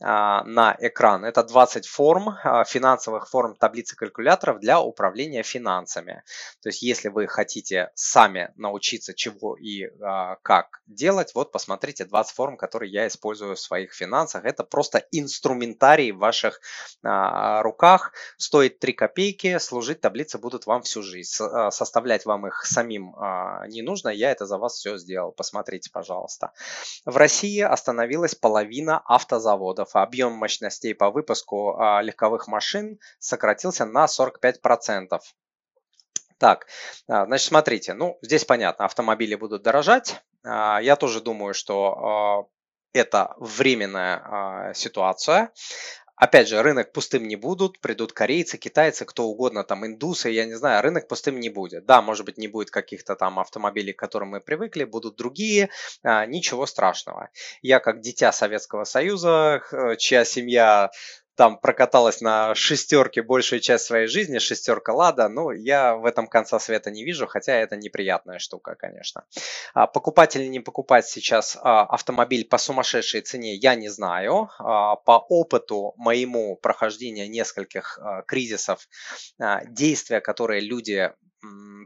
[0.00, 1.24] э, на экран.
[1.24, 6.22] Это 20 форм, э, финансовых форм таблицы калькуляторов для управления финансами.
[6.62, 12.04] То есть если вы хотите сами сами научиться чего и а, как делать, вот посмотрите
[12.04, 14.44] 20 форм, которые я использую в своих финансах.
[14.44, 16.60] Это просто инструментарий в ваших
[17.02, 18.12] а, руках.
[18.36, 21.30] Стоит 3 копейки, служить таблицы будут вам всю жизнь.
[21.30, 25.32] С, а, составлять вам их самим а, не нужно, я это за вас все сделал.
[25.32, 26.52] Посмотрите, пожалуйста.
[27.04, 29.94] В России остановилась половина автозаводов.
[29.94, 35.20] Объем мощностей по выпуску а, легковых машин сократился на 45%.
[36.38, 36.66] Так,
[37.08, 40.22] а, значит, смотрите, ну, здесь понятно, автомобили будут дорожать.
[40.44, 42.44] А, я тоже думаю, что а,
[42.92, 45.52] это временная ситуация.
[46.16, 50.54] Опять же, рынок пустым не будут, придут корейцы, китайцы, кто угодно, там индусы, я не
[50.54, 51.86] знаю, рынок пустым не будет.
[51.86, 55.70] Да, может быть, не будет каких-то там автомобилей, к которым мы привыкли, будут другие,
[56.04, 57.30] ничего страшного.
[57.62, 59.62] Я как дитя Советского Союза,
[59.98, 60.92] чья семья
[61.36, 66.58] там прокаталась на шестерке большую часть своей жизни, шестерка Лада, ну, я в этом конца
[66.58, 69.24] света не вижу, хотя это неприятная штука, конечно.
[69.74, 74.50] А, покупать или не покупать сейчас а, автомобиль по сумасшедшей цене, я не знаю.
[74.58, 78.88] А, по опыту моему прохождения нескольких кризисов,
[79.68, 81.12] действия, которые люди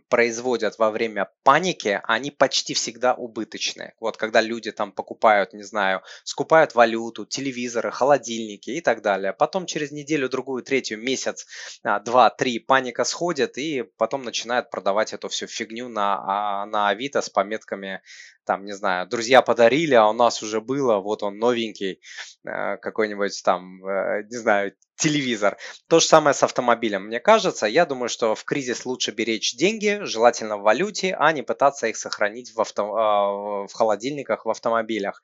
[0.09, 3.94] производят во время паники, они почти всегда убыточные.
[4.00, 9.32] Вот когда люди там покупают, не знаю, скупают валюту, телевизоры, холодильники и так далее.
[9.32, 11.46] Потом через неделю, другую, третью, месяц,
[11.82, 16.88] а, два, три паника сходит и потом начинают продавать эту всю фигню на, а, на
[16.88, 18.02] Авито с пометками
[18.49, 22.01] там, не знаю, друзья подарили, а у нас уже было, вот он новенький,
[22.46, 25.59] э, какой-нибудь там, э, не знаю, телевизор.
[25.86, 27.66] То же самое с автомобилем, мне кажется.
[27.66, 31.99] Я думаю, что в кризис лучше беречь деньги, желательно в валюте, а не пытаться их
[31.99, 35.22] сохранить в, авто, а, в холодильниках, в автомобилях.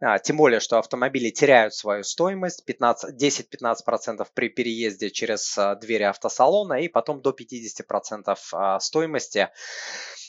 [0.00, 6.74] А, тем более, что автомобили теряют свою стоимость 10-15% при переезде через а, двери автосалона
[6.74, 9.50] и потом до 50% стоимости а,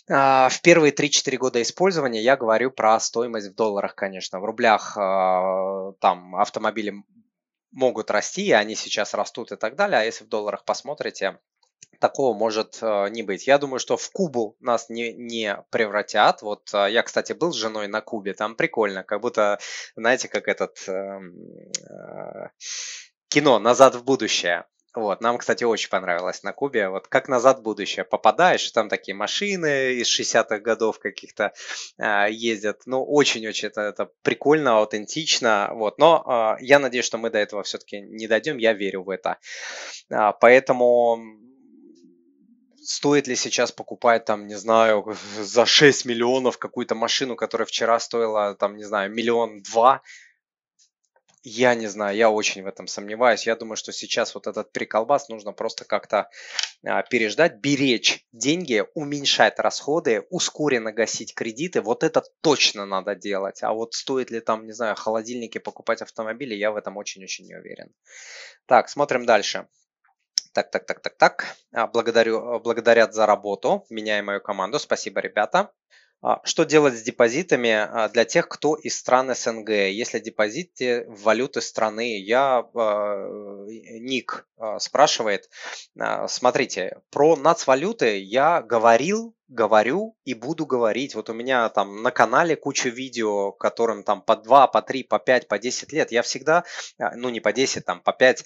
[0.07, 4.39] в первые 3-4 года использования я говорю про стоимость в долларах, конечно.
[4.39, 6.93] В рублях а, там автомобили
[7.71, 9.99] могут расти, они сейчас растут и так далее.
[9.99, 11.39] А если в долларах посмотрите,
[11.99, 13.47] такого может а, не быть.
[13.47, 16.41] Я думаю, что в Кубу нас не, не превратят.
[16.41, 19.59] Вот я, кстати, был с женой на Кубе, там прикольно, как будто,
[19.97, 21.19] знаете, как этот э,
[21.89, 22.49] э,
[23.27, 24.65] кино «Назад в будущее».
[24.95, 26.89] Вот, нам, кстати, очень понравилось на Кубе.
[26.89, 31.53] Вот как назад в будущее попадаешь, там такие машины из 60-х годов каких-то
[31.97, 32.81] э, ездят.
[32.85, 35.69] Ну, очень-очень это, это прикольно, аутентично.
[35.73, 38.57] Вот, но э, я надеюсь, что мы до этого все-таки не дойдем.
[38.57, 39.37] Я верю в это.
[40.09, 41.19] Э, поэтому
[42.87, 48.55] стоит ли сейчас покупать там, не знаю, за 6 миллионов какую-то машину, которая вчера стоила
[48.55, 50.01] там, не знаю, миллион два,
[51.43, 53.45] я не знаю, я очень в этом сомневаюсь.
[53.45, 56.29] Я думаю, что сейчас вот этот приколбас нужно просто как-то
[56.85, 61.81] а, переждать, беречь деньги, уменьшать расходы, ускоренно гасить кредиты.
[61.81, 63.63] Вот это точно надо делать.
[63.63, 67.55] А вот стоит ли там, не знаю, холодильники покупать автомобили, я в этом очень-очень не
[67.55, 67.93] уверен.
[68.65, 69.67] Так, смотрим дальше.
[70.53, 71.55] Так, так, так, так, так.
[71.71, 74.79] А, благодарю, благодарят за работу меня и мою команду.
[74.79, 75.71] Спасибо, ребята.
[76.21, 79.69] А, что делать с депозитами а, для тех, кто из стран СНГ?
[79.69, 83.65] Если депозиты в валюты страны, я а,
[83.99, 84.47] Ник
[84.79, 85.49] спрашивает.
[86.27, 91.13] Смотрите, про нацвалюты я говорил, говорю и буду говорить.
[91.13, 95.19] Вот у меня там на канале куча видео, которым там по 2, по 3, по
[95.19, 96.11] 5, по 10 лет.
[96.11, 96.63] Я всегда,
[96.97, 98.45] ну не по 10, там по 5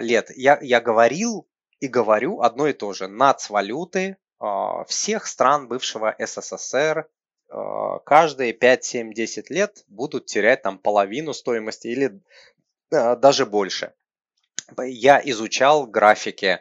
[0.00, 0.30] лет.
[0.34, 1.46] Я, я говорил
[1.80, 3.06] и говорю одно и то же.
[3.06, 4.16] Нацвалюты
[4.86, 7.08] всех стран бывшего СССР
[8.04, 12.20] каждые 5, 7, 10 лет будут терять там половину стоимости или
[12.90, 13.92] даже больше.
[14.78, 16.60] Я изучал графики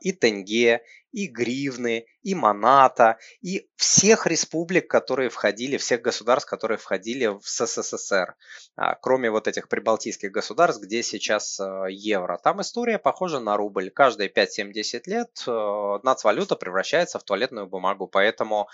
[0.00, 0.82] и тенге,
[1.16, 8.36] и гривны, и Моната, и всех республик, которые входили, всех государств, которые входили в СССР,
[8.76, 12.36] а, кроме вот этих прибалтийских государств, где сейчас э, евро.
[12.36, 13.88] Там история похожа на рубль.
[13.88, 18.68] Каждые 5-7-10 лет э, нацвалюта превращается в туалетную бумагу, поэтому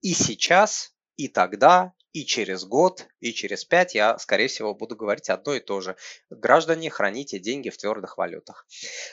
[0.00, 5.28] и сейчас, и тогда, и через год, и через пять я, скорее всего, буду говорить
[5.28, 5.96] одно и то же.
[6.30, 8.66] Граждане, храните деньги в твердых валютах.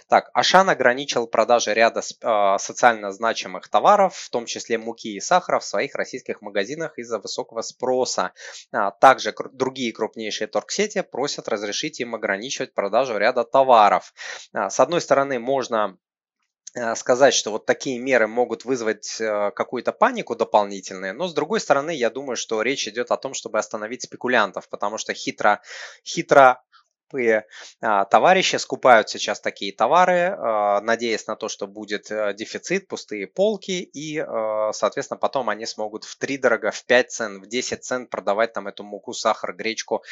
[0.07, 5.59] Так, Ашан ограничил продажи ряда э, социально значимых товаров, в том числе муки и сахара,
[5.59, 8.33] в своих российских магазинах из-за высокого спроса.
[8.71, 14.13] А, также другие крупнейшие торгсети просят разрешить им ограничивать продажу ряда товаров.
[14.53, 15.97] А, с одной стороны, можно
[16.95, 21.91] сказать, что вот такие меры могут вызвать э, какую-то панику дополнительную, но с другой стороны,
[21.91, 25.61] я думаю, что речь идет о том, чтобы остановить спекулянтов, потому что хитро,
[26.05, 26.63] хитро
[27.11, 27.45] глупые
[27.81, 33.27] а, товарищи скупают сейчас такие товары, а, надеясь на то, что будет э, дефицит, пустые
[33.27, 37.83] полки, и, а, соответственно, потом они смогут в 3 дорого, в 5 цен, в 10
[37.83, 40.03] цен продавать там эту муку, сахар, гречку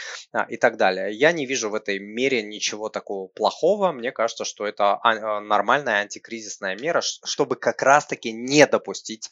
[0.50, 1.14] и так далее.
[1.14, 3.92] Я не вижу в этой мере ничего такого плохого.
[3.92, 9.30] Мне кажется, что это нормальная антикризисная мера, чтобы как раз-таки не допустить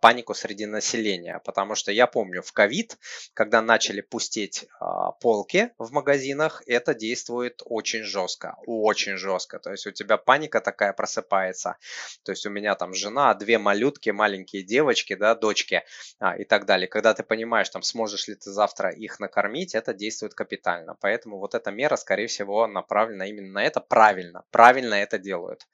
[0.00, 1.40] панику среди населения.
[1.44, 2.98] Потому что я помню в ковид,
[3.34, 4.66] когда начали пустеть
[5.20, 9.58] полки в магазинах, это действует очень жестко, очень жестко.
[9.58, 11.76] То есть у тебя паника такая просыпается.
[12.22, 15.82] То есть у меня там жена, две малютки, маленькие девочки, да, дочки
[16.18, 16.86] а, и так далее.
[16.86, 20.96] Когда ты понимаешь, там, сможешь ли ты завтра их накормить, это действует капитально.
[21.00, 23.80] Поэтому вот эта мера, скорее всего, направлена именно на это.
[23.80, 25.66] Правильно, правильно это делают.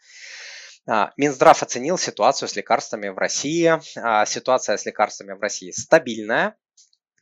[0.89, 3.73] А, Минздрав оценил ситуацию с лекарствами в России.
[3.97, 6.57] А, ситуация с лекарствами в России стабильная.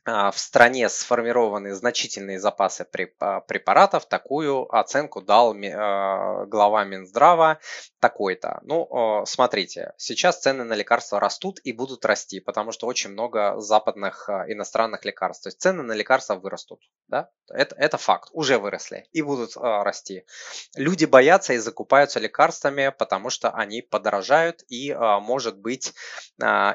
[0.07, 2.87] А, в стране сформированы значительные запасы
[3.19, 7.59] а, препаратов, такую оценку дал а, глава Минздрава
[7.99, 8.59] такой-то.
[8.61, 14.29] Ну, смотрите, сейчас цены на лекарства растут и будут расти, потому что очень много западных
[14.29, 15.43] иностранных лекарств.
[15.45, 16.81] То есть цены на лекарства вырастут.
[17.07, 17.31] Да?
[17.49, 20.23] Это, это факт, уже выросли и будут расти.
[20.75, 25.93] Люди боятся и закупаются лекарствами, потому что они подорожают и, может быть,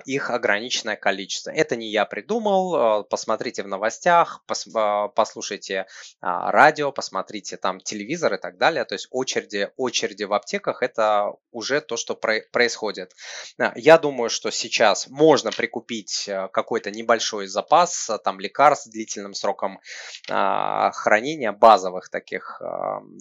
[0.05, 1.51] их ограниченное количество.
[1.51, 5.87] Это не я придумал, посмотрите в новостях, пос, а, послушайте
[6.23, 8.87] а, радио, посмотрите там телевизор и так далее.
[8.87, 13.13] То есть очереди, очереди в аптеках это уже то, что про, происходит.
[13.59, 19.81] А, я думаю, что сейчас можно прикупить какой-то небольшой запас там лекарств с длительным сроком
[20.27, 22.63] хранения базовых таких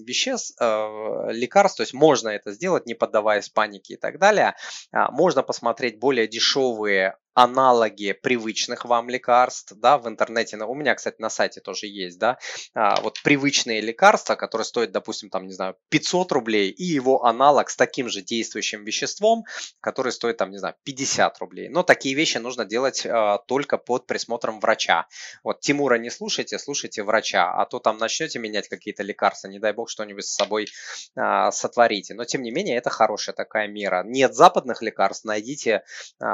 [0.06, 1.78] веществ, лекарств.
[1.78, 4.56] То есть можно это сделать, не поддаваясь панике и так далее.
[4.92, 11.30] Можно посмотреть более дешевые аналоги привычных вам лекарств, да, в интернете, у меня, кстати, на
[11.30, 12.38] сайте тоже есть, да,
[12.74, 17.70] а, вот привычные лекарства, которые стоят, допустим, там, не знаю, 500 рублей, и его аналог
[17.70, 19.46] с таким же действующим веществом,
[19.80, 21.70] который стоит, там, не знаю, 50 рублей.
[21.70, 25.08] Но такие вещи нужно делать а, только под присмотром врача.
[25.42, 29.72] Вот, Тимура не слушайте, слушайте врача, а то там начнете менять какие-то лекарства, не дай
[29.72, 30.68] бог что-нибудь с собой
[31.16, 32.16] а, сотворите.
[32.16, 34.04] Но, тем не менее, это хорошая такая мера.
[34.06, 35.84] Нет западных лекарств, найдите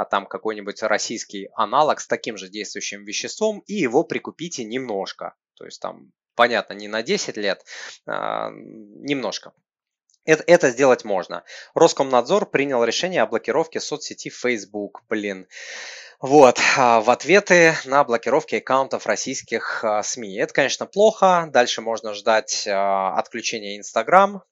[0.09, 5.35] там какой-нибудь российский аналог с таким же действующим веществом и его прикупите немножко.
[5.55, 7.65] То есть там, понятно, не на 10 лет,
[8.07, 9.51] а, немножко.
[10.23, 11.43] Это, это сделать можно.
[11.73, 15.03] Роскомнадзор принял решение о блокировке соцсети Facebook.
[15.09, 15.47] Блин.
[16.21, 20.37] Вот, а, в ответы на блокировки аккаунтов российских а, СМИ.
[20.37, 21.49] Это, конечно, плохо.
[21.51, 24.43] Дальше можно ждать а, отключения Instagram,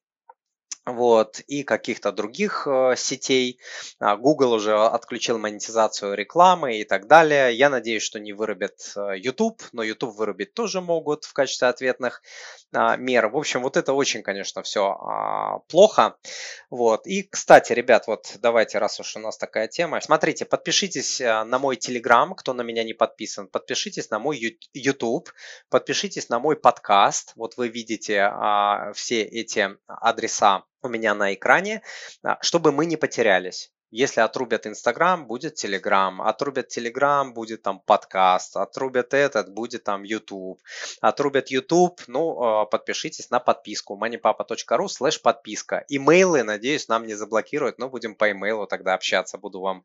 [0.86, 3.60] вот, и каких-то других э, сетей.
[4.00, 7.56] А, Google уже отключил монетизацию рекламы и так далее.
[7.56, 12.22] Я надеюсь, что не вырубят э, YouTube, но YouTube вырубить тоже могут в качестве ответных
[12.74, 13.30] а, мер.
[13.30, 16.18] В общем, вот это очень, конечно, все а, плохо.
[16.70, 17.08] Вот.
[17.08, 21.60] И, кстати, ребят, вот давайте, раз уж у нас такая тема, смотрите, подпишитесь э, на
[21.60, 25.30] мой Telegram, кто на меня не подписан, подпишитесь на мой YouTube,
[25.70, 27.32] подпишитесь на мой подкаст.
[27.38, 28.30] Вот вы видите
[28.94, 31.82] все эти адреса у меня на экране,
[32.24, 33.72] а, чтобы мы не потерялись.
[33.96, 36.20] Если отрубят Инстаграм, будет Телеграм.
[36.20, 38.58] Отрубят Телеграм, будет там подкаст.
[38.58, 40.60] Отрубят этот, будет там YouTube.
[41.00, 43.96] Отрубят YouTube, ну, а, подпишитесь на подписку.
[43.96, 45.86] moneypapa.ru слэш подписка.
[45.90, 49.38] Имейлы, надеюсь, нам не заблокируют, но будем по имейлу тогда общаться.
[49.38, 49.84] Буду вам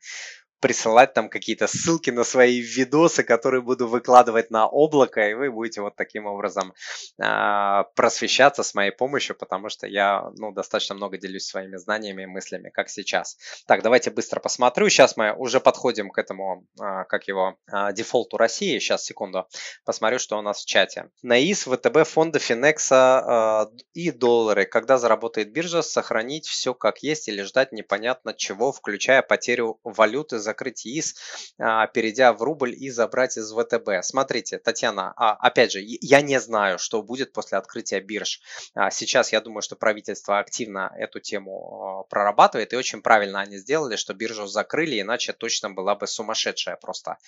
[0.61, 5.81] присылать там какие-то ссылки на свои видосы, которые буду выкладывать на облако, и вы будете
[5.81, 6.75] вот таким образом
[7.23, 12.27] э, просвещаться с моей помощью, потому что я ну, достаточно много делюсь своими знаниями и
[12.27, 13.37] мыслями, как сейчас.
[13.67, 14.89] Так, давайте быстро посмотрю.
[14.89, 18.79] Сейчас мы уже подходим к этому, э, как его, э, дефолту России.
[18.79, 19.47] Сейчас, секунду,
[19.85, 21.11] посмотрю, что у нас в чате.
[21.23, 24.65] НАИС, ВТБ, фонды Финекса э, и доллары.
[24.65, 30.87] Когда заработает биржа, сохранить все как есть или ждать непонятно чего, включая потерю валюты, закрыть
[30.87, 31.15] ИИС,
[31.59, 34.03] а, перейдя в рубль и забрать из ВТБ.
[34.03, 38.41] Смотрите, Татьяна, а, опять же, я не знаю, что будет после открытия бирж.
[38.75, 43.97] А, сейчас я думаю, что правительство активно эту тему прорабатывает, и очень правильно они сделали,
[43.97, 47.19] что биржу закрыли, иначе точно была бы сумасшедшая просто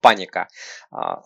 [0.00, 0.48] паника.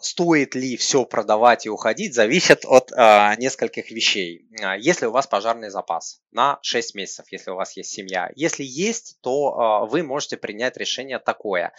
[0.01, 2.91] Стоит ли все продавать и уходить, зависит от
[3.39, 4.47] нескольких вещей.
[4.79, 9.19] Если у вас пожарный запас на 6 месяцев, если у вас есть семья, если есть,
[9.21, 11.73] то вы можете принять решение такое,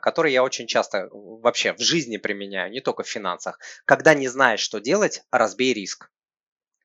[0.00, 3.58] которое я очень часто вообще в жизни применяю, не только в финансах.
[3.84, 6.10] Когда не знаешь, что делать, разбей риск.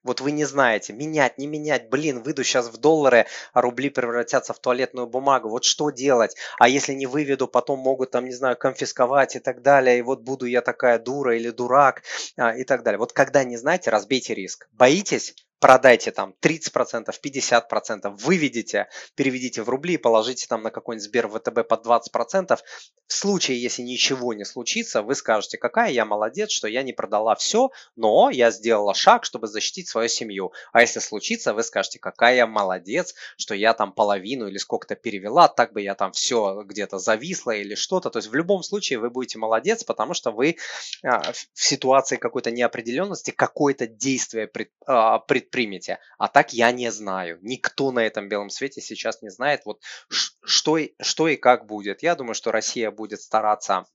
[0.04, 4.54] Вот вы не знаете, менять, не менять, блин, выйду сейчас в доллары, а рубли превратятся
[4.54, 6.36] в туалетную бумагу, вот что делать?
[6.60, 10.22] А если не выведу, потом могут там, не знаю, конфисковать и так далее, и вот
[10.22, 12.04] буду я такая дура или дурак
[12.38, 13.00] а, и так далее.
[13.00, 14.68] Вот когда не знаете, разбейте риск.
[14.74, 15.34] Боитесь?
[15.60, 21.86] Продайте там 30%, 50%, выведите, переведите в рубли положите там на какой-нибудь Сбер ВТБ под
[21.86, 22.60] 20%.
[23.08, 27.36] В случае, если ничего не случится, вы скажете, какая я молодец, что я не продала
[27.36, 30.52] все, но я сделала шаг, чтобы защитить свою семью.
[30.74, 35.48] А если случится, вы скажете, какая я молодец, что я там половину или сколько-то перевела,
[35.48, 38.10] так бы я там все где-то зависла или что-то.
[38.10, 40.58] То есть в любом случае вы будете молодец, потому что вы
[41.04, 44.50] а, в ситуации какой-то неопределенности какое-то действие
[44.86, 46.00] а, предприняли предпримете.
[46.18, 47.40] А так я не знаю.
[47.42, 52.04] Никто на этом белом свете сейчас не знает, вот что, что и как будет.
[52.04, 53.86] Я думаю, что Россия будет стараться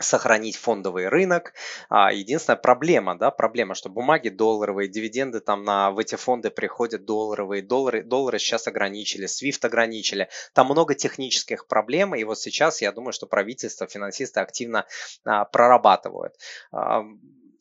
[0.00, 1.52] сохранить фондовый рынок.
[1.88, 7.04] А, единственная проблема, да, проблема, что бумаги долларовые, дивиденды там на, в эти фонды приходят
[7.04, 10.28] долларовые, доллары, доллары сейчас ограничили, SWIFT ограничили.
[10.52, 14.84] Там много технических проблем, и вот сейчас я думаю, что правительство, финансисты активно
[15.24, 16.34] а, прорабатывают.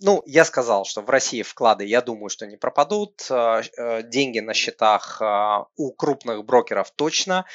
[0.04, 3.26] А, ну, я сказал, что в России вклады, я думаю, что не пропадут.
[3.30, 7.46] Э, э, деньги на счетах э, у крупных брокеров точно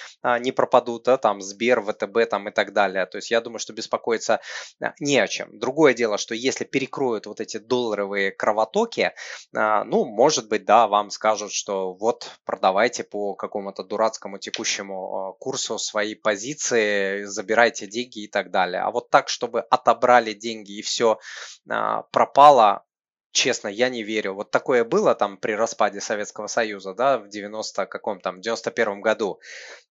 [0.40, 3.06] не пропадут, да, там Сбер, ВТБ там и так далее.
[3.06, 4.40] То есть я думаю, что беспокоиться
[5.00, 5.58] не о чем.
[5.58, 9.12] Другое дело, что если перекроют вот эти долларовые кровотоки,
[9.52, 16.14] ну, может быть, да, вам скажут, что вот продавайте по какому-то дурацкому текущему курсу свои
[16.14, 18.82] позиции, забирайте деньги и так далее.
[18.82, 21.18] А вот так, чтобы отобрали деньги и все
[21.64, 22.84] пропало, пропало,
[23.32, 24.34] честно, я не верю.
[24.34, 29.40] Вот такое было там при распаде Советского Союза, да, в 90 каком там, 91 году.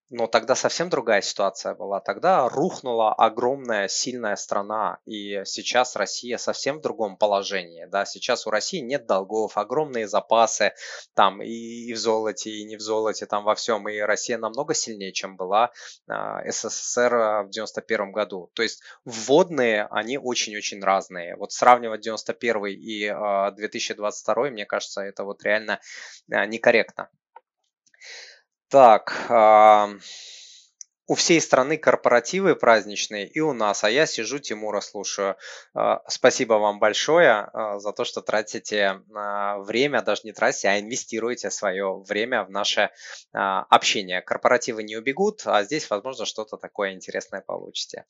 [0.10, 2.00] Но тогда совсем другая ситуация была.
[2.00, 7.86] Тогда рухнула огромная, сильная страна, и сейчас Россия совсем в другом положении.
[7.86, 8.06] Да?
[8.06, 10.74] Сейчас у России нет долгов, огромные запасы
[11.14, 13.90] там и, и в золоте, и не в золоте, там во всем.
[13.90, 15.72] И Россия намного сильнее, чем была
[16.08, 18.50] э, СССР в 91 году.
[18.54, 21.36] То есть вводные, они очень-очень разные.
[21.36, 25.82] Вот сравнивать 91 и э, 2022, мне кажется, это вот реально
[26.32, 27.10] э, некорректно.
[28.70, 29.28] Так,
[31.08, 35.38] у всей страны корпоративы праздничные и у нас, а я сижу Тимура слушаю.
[35.74, 40.80] А, спасибо вам большое а, за то, что тратите а, время, даже не тратите, а
[40.80, 42.90] инвестируете свое время в наше
[43.32, 44.22] общение.
[44.22, 48.06] Корпоративы не убегут, а здесь, возможно, что-то такое интересное получите.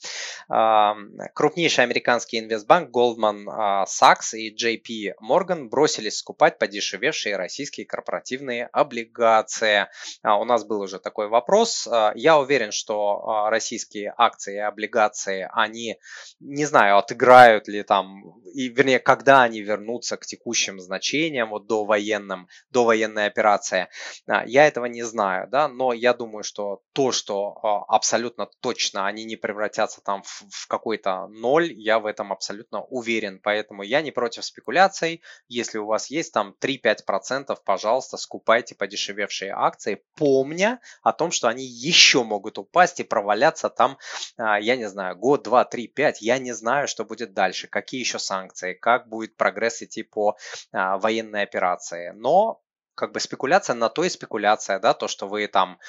[1.34, 9.88] Крупнейший американский инвестбанк Goldman Sachs и JP Morgan бросились скупать подешевевшие российские корпоративные облигации.
[10.24, 11.88] У нас был уже такой вопрос.
[12.16, 15.98] Я уверен, что что а, российские акции и облигации, они,
[16.40, 21.84] не знаю, отыграют ли там, и, вернее, когда они вернутся к текущим значениям, вот до
[21.84, 23.90] военным, до военной операции,
[24.26, 29.06] а, я этого не знаю, да, но я думаю, что то, что а, абсолютно точно
[29.06, 34.02] они не превратятся там в, в какой-то ноль, я в этом абсолютно уверен, поэтому я
[34.02, 41.12] не против спекуляций, если у вас есть там 3-5%, пожалуйста, скупайте подешевевшие акции, помня о
[41.12, 43.98] том, что они еще могут упасть упасть и проваляться там,
[44.38, 46.22] а, я не знаю, год, два, три, пять.
[46.22, 50.38] Я не знаю, что будет дальше, какие еще санкции, как будет прогресс идти по
[50.72, 52.12] а, военной операции.
[52.16, 52.62] Но
[52.94, 55.80] как бы спекуляция на то и спекуляция, да, то, что вы там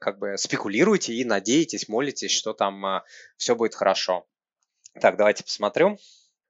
[0.00, 3.04] как бы спекулируете и надеетесь, молитесь, что там а,
[3.36, 4.26] все будет хорошо.
[5.00, 5.98] Так, давайте посмотрю.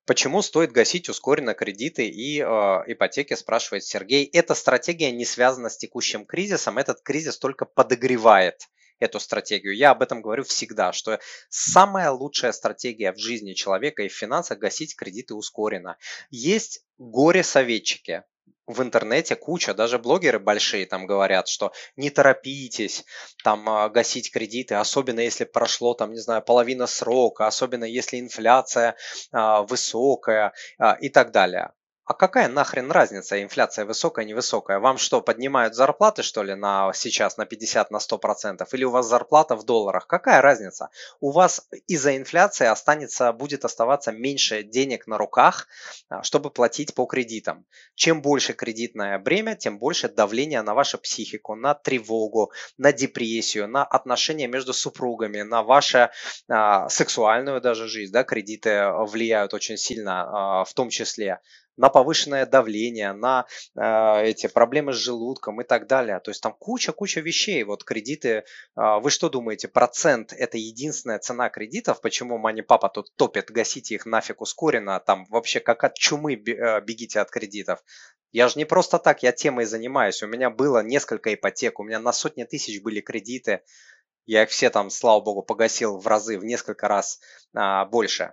[0.06, 4.26] Почему стоит гасить ускоренно кредиты и э, ипотеки, спрашивает Сергей.
[4.26, 8.68] Эта стратегия не связана с текущим кризисом, этот кризис только подогревает
[9.04, 9.76] эту стратегию.
[9.76, 14.58] Я об этом говорю всегда, что самая лучшая стратегия в жизни человека и в финансах
[14.58, 15.96] гасить кредиты ускоренно.
[16.30, 18.24] Есть горе-советчики,
[18.66, 23.04] в интернете куча, даже блогеры большие там говорят, что не торопитесь
[23.42, 28.96] там а, гасить кредиты, особенно если прошло там, не знаю, половина срока, особенно если инфляция
[29.32, 31.72] а, высокая а, и так далее.
[32.06, 34.78] А какая нахрен разница, инфляция высокая, невысокая?
[34.78, 38.74] Вам что, поднимают зарплаты, что ли, на сейчас на 50, на 100 процентов?
[38.74, 40.06] Или у вас зарплата в долларах?
[40.06, 40.90] Какая разница?
[41.20, 45.66] У вас из-за инфляции останется, будет оставаться меньше денег на руках,
[46.10, 47.64] а, чтобы платить по кредитам.
[47.94, 53.82] Чем больше кредитное бремя, тем больше давление на вашу психику, на тревогу, на депрессию, на
[53.82, 56.10] отношения между супругами, на вашу
[56.50, 58.12] а, сексуальную даже жизнь.
[58.12, 58.24] Да?
[58.24, 61.40] Кредиты влияют очень сильно а, в том числе
[61.76, 63.46] на повышенное давление, на
[63.76, 66.20] э, эти проблемы с желудком и так далее.
[66.20, 67.62] То есть там куча-куча вещей.
[67.64, 68.42] Вот кредиты, э,
[68.74, 72.00] вы что думаете, процент это единственная цена кредитов?
[72.00, 76.80] Почему мани папа тут топит, гасите их нафиг ускоренно, там вообще как от чумы э,
[76.80, 77.82] бегите от кредитов.
[78.34, 80.22] Я же не просто так, я темой занимаюсь.
[80.22, 83.60] У меня было несколько ипотек, у меня на сотни тысяч были кредиты.
[84.26, 87.20] Я их все там, слава богу, погасил в разы, в несколько раз
[87.54, 88.32] а, больше,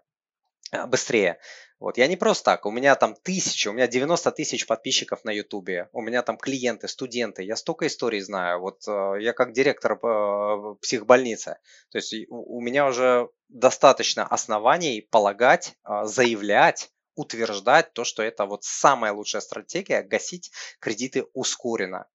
[0.71, 1.37] а, быстрее.
[1.81, 5.31] Вот, я не просто так, у меня там тысячи, у меня 90 тысяч подписчиков на
[5.31, 9.93] ютубе, у меня там клиенты, студенты, я столько историй знаю, вот э, я как директор
[9.93, 11.57] э, психбольницы,
[11.89, 18.63] то есть у меня уже достаточно оснований полагать, э, заявлять, утверждать то, что это вот
[18.63, 22.05] самая лучшая стратегия гасить кредиты ускоренно.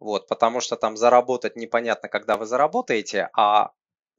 [0.00, 3.70] Вот, потому что там заработать непонятно, когда вы заработаете, а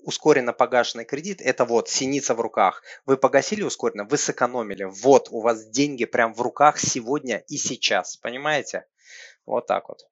[0.06, 2.84] ускоренно погашенный кредит– это вот синица в руках.
[3.06, 4.84] Вы погасили ускоренно, вы сэкономили.
[4.84, 8.18] Вот у вас деньги прям в руках сегодня и сейчас.
[8.18, 8.86] Понимаете?
[9.45, 10.08] Вот так вот.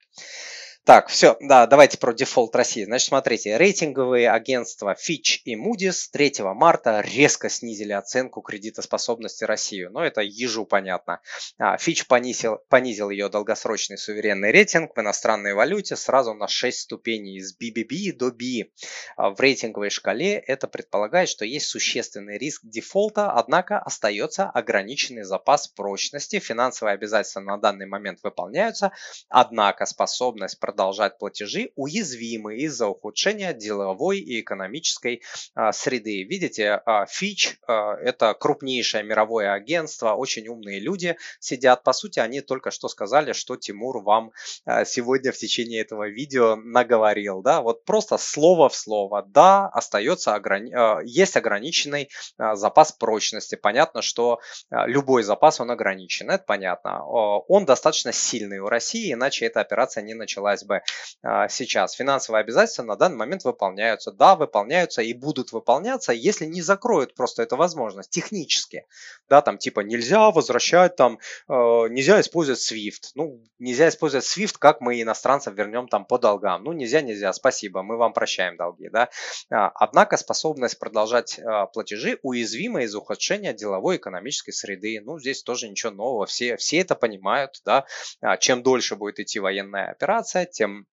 [0.85, 2.83] Так, все, да, давайте про дефолт России.
[2.83, 9.85] Значит, смотрите, рейтинговые агентства Fitch и Moody's 3 марта резко снизили оценку кредитоспособности России.
[9.85, 11.21] Но это ежу понятно.
[11.57, 17.37] А, Fitch понизил, понизил ее долгосрочный суверенный рейтинг в иностранной валюте сразу на 6 ступеней
[17.37, 18.69] из BBB до B.
[19.15, 25.69] А, в рейтинговой шкале это предполагает, что есть существенный риск дефолта, однако остается ограниченный запас
[25.69, 26.39] прочности.
[26.39, 28.91] Финансовые обязательства на данный момент выполняются,
[29.29, 30.72] однако способность продолжать
[31.17, 35.21] платежи уязвимы из-за ухудшения деловой и экономической
[35.55, 36.23] а, среды.
[36.23, 41.83] Видите, а, Fitch а, это крупнейшее мировое агентство, очень умные люди сидят.
[41.83, 44.31] По сути, они только что сказали, что Тимур вам
[44.85, 47.41] сегодня в течение этого видео наговорил.
[47.41, 47.61] Да?
[47.61, 49.23] Вот просто слово в слово.
[49.27, 50.73] Да, остается ограни...
[51.05, 53.55] есть ограниченный запас прочности.
[53.55, 54.39] Понятно, что
[54.71, 56.29] любой запас он ограничен.
[56.29, 57.05] Это понятно.
[57.05, 60.81] Он достаточно сильный у России, иначе эта операция не началась казалось бы,
[61.21, 61.93] а, сейчас.
[61.93, 64.11] Финансовые обязательства на данный момент выполняются.
[64.11, 68.85] Да, выполняются и будут выполняться, если не закроют просто эту возможность технически.
[69.29, 73.11] Да, там типа нельзя возвращать, там а, нельзя использовать SWIFT.
[73.15, 76.63] Ну, нельзя использовать SWIFT, как мы иностранцев вернем там по долгам.
[76.63, 78.89] Ну, нельзя, нельзя, спасибо, мы вам прощаем долги.
[78.89, 79.09] Да?
[79.51, 81.39] А, однако способность продолжать
[81.73, 85.01] платежи уязвима из ухудшения деловой экономической среды.
[85.03, 87.61] Ну, здесь тоже ничего нового, все, все это понимают.
[87.65, 87.85] Да?
[88.39, 90.87] Чем дольше будет идти военная операция, тем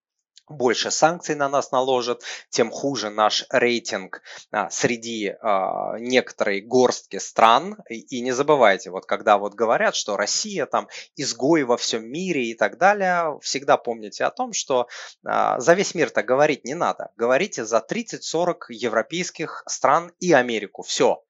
[0.50, 7.76] больше санкций на нас наложат, тем хуже наш рейтинг а, среди а, некоторой горстки стран.
[7.88, 12.46] И, и не забывайте, вот когда вот говорят, что Россия там изгой во всем мире
[12.46, 14.88] и так далее, всегда помните о том, что
[15.24, 17.12] а, за весь мир-то говорить не надо.
[17.16, 20.82] Говорите за 30-40 европейских стран и Америку.
[20.82, 21.22] Все.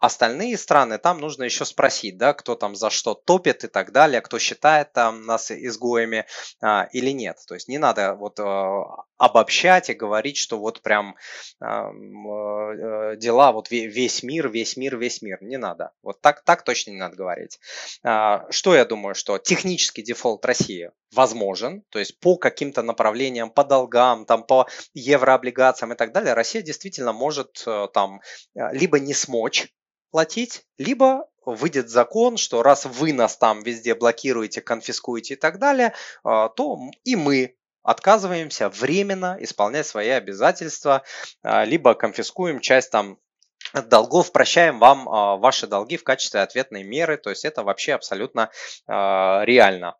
[0.00, 4.20] Остальные страны, там нужно еще спросить, да, кто там за что топит и так далее,
[4.20, 6.24] кто считает там нас изгоями
[6.60, 7.38] а, или нет.
[7.48, 11.16] То есть не надо вот а, обобщать и говорить, что вот прям
[11.60, 15.38] а, а, дела, вот весь мир, весь мир, весь мир.
[15.42, 15.90] Не надо.
[16.02, 17.58] Вот так, так точно не надо говорить.
[18.04, 23.64] А, что я думаю, что технический дефолт России возможен, то есть по каким-то направлениям, по
[23.64, 28.20] долгам, там, по еврооблигациям и так далее, Россия действительно может там
[28.54, 29.72] либо не смочь
[30.10, 35.94] платить, либо выйдет закон, что раз вы нас там везде блокируете, конфискуете и так далее,
[36.24, 41.04] а, то и мы отказываемся временно исполнять свои обязательства,
[41.42, 43.18] а, либо конфискуем часть там
[43.72, 48.50] долгов, прощаем вам а, ваши долги в качестве ответной меры, то есть это вообще абсолютно
[48.86, 49.96] реально.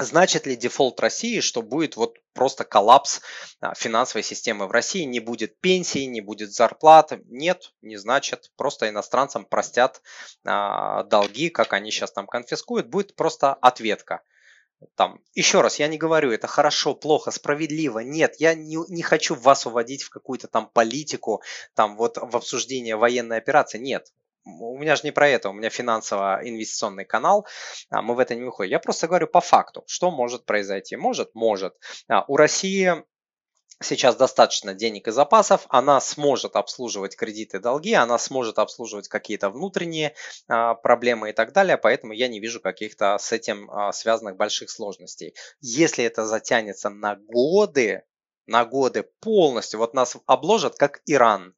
[0.00, 3.20] Значит ли дефолт России, что будет вот просто коллапс
[3.60, 5.02] а, финансовой системы в России?
[5.02, 7.12] Не будет пенсии, не будет зарплат?
[7.26, 8.52] Нет, не значит.
[8.56, 10.00] Просто иностранцам простят
[10.44, 12.86] а, долги, как они сейчас там конфискуют.
[12.86, 14.22] Будет просто ответка.
[14.94, 17.98] там, еще раз, я не говорю, это хорошо, плохо, справедливо.
[17.98, 21.42] Нет, я не, не хочу вас уводить в какую-то там политику,
[21.74, 23.78] там вот в обсуждение военной операции.
[23.78, 24.12] Нет,
[24.44, 27.46] у меня же не про это, у меня финансово-инвестиционный канал,
[27.90, 28.72] а, мы в это не выходим.
[28.72, 30.96] Я просто говорю по факту, что может произойти.
[30.96, 31.74] Может, может.
[32.08, 33.04] А, у России
[33.80, 40.14] сейчас достаточно денег и запасов, она сможет обслуживать кредиты, долги, она сможет обслуживать какие-то внутренние
[40.48, 44.70] а, проблемы и так далее, поэтому я не вижу каких-то с этим а, связанных больших
[44.70, 45.34] сложностей.
[45.60, 48.02] Если это затянется на годы,
[48.46, 51.54] на годы полностью, вот нас обложат как Иран,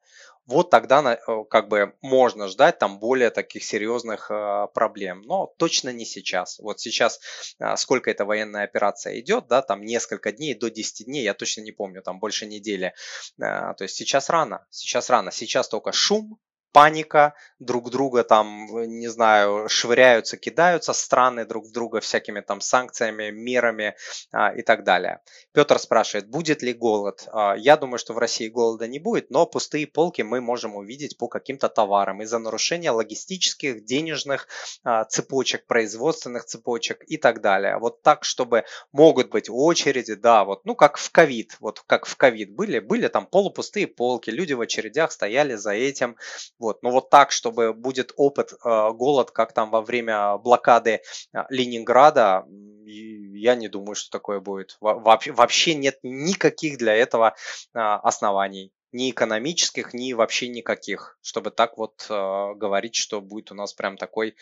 [0.51, 5.23] вот тогда э, как бы можно ждать там более таких серьезных э, проблем.
[5.23, 6.59] Но точно не сейчас.
[6.59, 7.21] Вот сейчас
[7.59, 11.63] а, сколько эта военная операция идет, да, там несколько дней до 10 дней, я точно
[11.63, 12.95] не помню, там больше недели.
[13.41, 16.39] А, то есть сейчас рано, сейчас рано, сейчас только шум,
[16.73, 23.31] паника, друг друга там, не знаю, швыряются, кидаются страны друг в друга всякими там санкциями,
[23.31, 23.97] мерами
[24.33, 25.21] а, и так далее.
[25.53, 27.29] Петр спрашивает, будет ли голод?
[27.33, 31.19] А, я думаю, что в России голода не будет, но пустые полки мы можем увидеть
[31.19, 34.49] по каким-то товарам из-за нарушения логистических, денежных
[34.85, 37.79] а, цепочек, производственных цепочек и так далее.
[37.79, 42.17] Вот так, чтобы могут быть очереди, да, вот, ну как в ковид, вот как в
[42.17, 46.17] ковид были, были там полупустые полки, люди в очередях стояли за этим,
[46.61, 46.83] вот.
[46.83, 51.01] Но вот так, чтобы будет опыт, э, голод, как там во время блокады
[51.33, 52.47] э, Ленинграда,
[52.85, 54.77] я не думаю, что такое будет.
[54.81, 57.35] Вообще, вообще нет никаких для этого
[57.75, 63.73] э, оснований ни экономических, ни вообще никаких, чтобы так вот говорить, что будет у нас
[63.73, 64.35] прям такой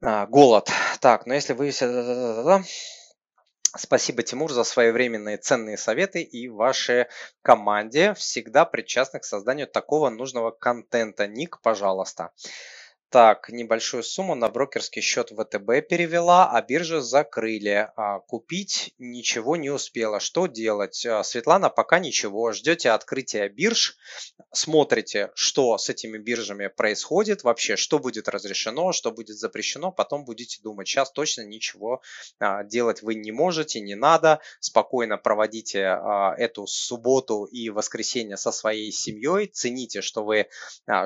[0.00, 0.70] голод.
[1.00, 1.70] Так, но если вы...
[3.76, 7.06] Спасибо, Тимур, за своевременные ценные советы и вашей
[7.42, 11.26] команде, всегда причастны к созданию такого нужного контента.
[11.26, 12.32] Ник, пожалуйста.
[13.10, 17.90] Так, небольшую сумму на брокерский счет ВТБ перевела, а биржи закрыли.
[17.96, 20.20] А, купить ничего не успела.
[20.20, 21.06] Что делать?
[21.06, 22.52] А, Светлана, пока ничего.
[22.52, 23.96] Ждете открытия бирж,
[24.52, 30.60] смотрите, что с этими биржами происходит вообще, что будет разрешено, что будет запрещено, потом будете
[30.60, 30.86] думать.
[30.86, 32.02] Сейчас точно ничего
[32.38, 34.40] а, делать вы не можете, не надо.
[34.60, 35.98] Спокойно проводите
[36.36, 39.46] эту субботу и воскресенье со своей семьей.
[39.46, 40.48] Цените, что вы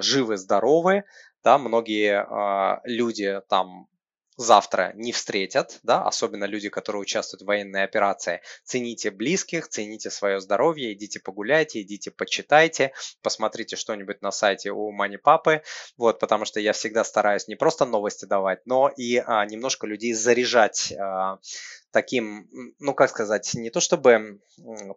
[0.01, 1.05] живы, здоровы
[1.43, 3.88] да, многие э, люди там
[4.36, 8.40] завтра не встретят, да, особенно люди, которые участвуют в военной операции.
[8.64, 15.18] Цените близких, цените свое здоровье, идите погуляйте, идите почитайте, посмотрите что-нибудь на сайте у Мани
[15.18, 15.62] Папы,
[15.97, 20.14] вот, потому что я всегда стараюсь не просто новости давать, но и а, немножко людей
[20.14, 21.38] заряжать а,
[21.93, 24.40] таким, ну как сказать, не то чтобы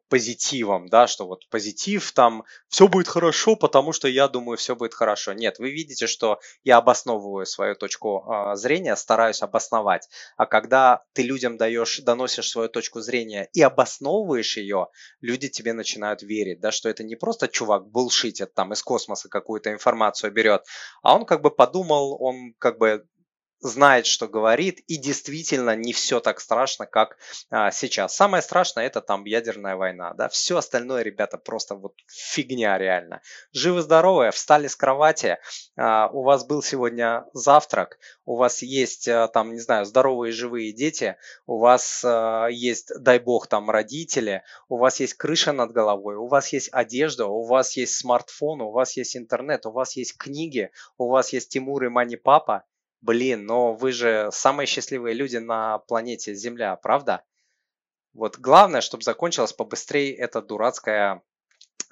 [0.10, 4.94] позитивом, да, что вот позитив там, все будет хорошо, потому что я думаю, все будет
[4.94, 5.34] хорошо.
[5.34, 10.10] Нет, вы видите, что я обосновываю свою точку э, зрения, стараюсь обосновать.
[10.38, 14.88] А когда ты людям даешь, доносишь свою точку зрения и обосновываешь ее,
[15.22, 19.72] люди тебе начинают верить, да, что это не просто чувак булшитит там из космоса какую-то
[19.72, 20.64] информацию берет,
[21.04, 23.06] а он как бы подумал, он как бы
[23.60, 27.18] знает, что говорит, и действительно не все так страшно, как
[27.50, 28.16] а, сейчас.
[28.16, 33.22] Самое страшное это там ядерная война, да, все остальное, ребята, просто вот фигня реально.
[33.54, 35.38] Живы-здоровы, встали с кровати,
[35.78, 40.74] а, у вас был сегодня завтрак, у вас есть а, там, не знаю, здоровые живые
[40.74, 46.16] дети, у вас а, есть, дай бог, там родители, у вас есть крыша над головой,
[46.16, 50.18] у вас есть одежда, у вас есть смартфон, у вас есть интернет, у вас есть
[50.18, 52.64] книги, у вас есть Тимур и Мани Папа,
[53.06, 57.24] Блин, но вы же самые счастливые люди на планете Земля, правда?
[58.16, 61.22] Вот главное, чтобы закончилась побыстрее эта дурацкая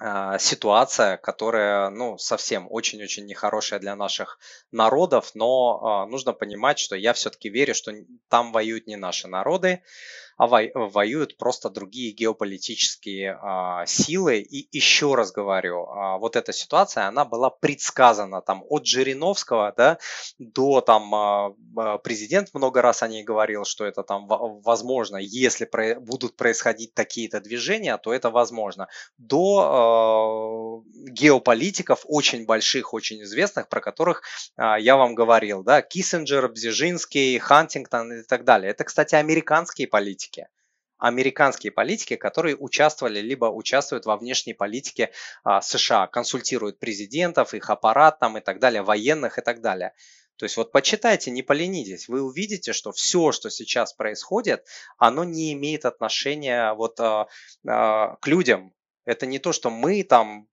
[0.00, 4.40] э, ситуация, которая, ну, совсем очень-очень нехорошая для наших
[4.72, 7.92] народов, но э, нужно понимать, что я все-таки верю, что
[8.28, 9.84] там воюют не наши народы,
[10.36, 14.38] а воюют просто другие геополитические а, силы.
[14.38, 19.98] И еще раз говорю, а, вот эта ситуация, она была предсказана там от Жириновского да,
[20.38, 21.54] до там а,
[22.02, 25.68] президент много раз о ней говорил, что это там возможно, если
[25.98, 28.88] будут происходить такие-то движения, то это возможно.
[29.18, 34.22] До э, геополитиков очень больших, очень известных, про которых
[34.56, 38.70] э, я вам говорил, да, Киссинджер, Бзижинский, Хантингтон и так далее.
[38.70, 40.48] Это, кстати, американские политики политики
[40.96, 45.10] американские политики, которые участвовали либо участвуют во внешней политике
[45.42, 49.92] а, США, консультируют президентов, их аппарат там и так далее, военных и так далее.
[50.36, 54.66] То есть вот почитайте, не поленитесь, вы увидите, что все, что сейчас происходит,
[54.96, 57.26] оно не имеет отношения вот а,
[57.66, 58.72] а, к людям.
[59.04, 60.48] Это не то, что мы там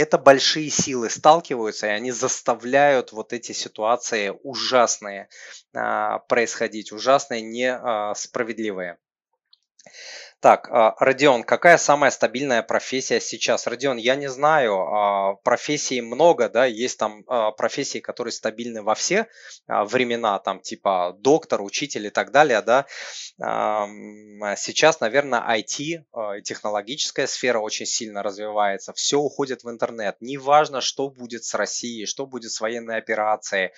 [0.00, 5.28] это большие силы сталкиваются, и они заставляют вот эти ситуации ужасные
[5.74, 8.98] а, происходить, ужасные, несправедливые.
[10.40, 13.66] Так, а, Родион, какая самая стабильная профессия сейчас?
[13.66, 18.94] Родион, я не знаю, а, профессий много, да, есть там а, профессии, которые стабильны во
[18.94, 19.26] все
[19.66, 22.86] времена, там типа доктор, учитель и так далее, да.
[24.56, 30.16] Сейчас, наверное, IT, технологическая сфера очень сильно развивается, все уходит в интернет.
[30.20, 33.72] Неважно, что будет с Россией, что будет с военной операцией,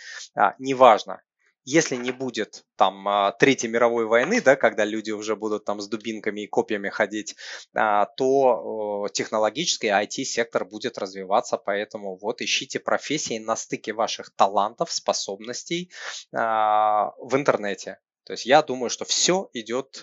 [0.59, 1.21] неважно
[1.65, 5.89] если не будет там а, Третьей мировой войны, да, когда люди уже будут там с
[5.89, 7.37] дубинками и копьями ходить,
[7.75, 15.91] а, то технологический IT-сектор будет развиваться, поэтому вот ищите профессии на стыке ваших талантов, способностей
[16.35, 17.99] а, в интернете.
[18.25, 20.01] То есть я думаю, что все идет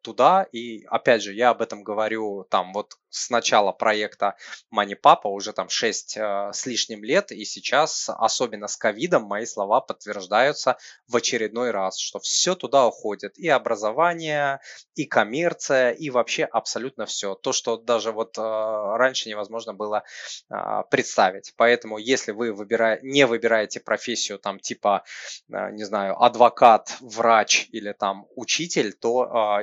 [0.00, 4.36] туда, и опять же, я об этом говорю там вот с начала проекта
[4.74, 9.80] MoneyPapa уже там 6 э, с лишним лет, и сейчас, особенно с ковидом, мои слова
[9.80, 14.60] подтверждаются в очередной раз, что все туда уходит, и образование,
[14.94, 17.34] и коммерция, и вообще абсолютно все.
[17.34, 20.04] То, что даже вот э, раньше невозможно было
[20.50, 20.54] э,
[20.90, 21.54] представить.
[21.56, 22.98] Поэтому, если вы выбира...
[23.02, 25.04] не выбираете профессию там типа,
[25.52, 29.62] э, не знаю, адвокат, врач, или там учитель, то а,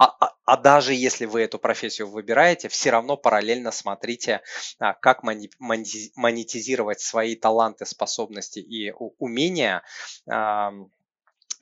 [0.00, 4.40] а, а, а даже если вы эту профессию выбираете, все равно параллельно смотрите,
[4.78, 9.82] а, как монетизировать свои таланты, способности и умения,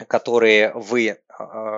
[0.06, 1.20] которые вы,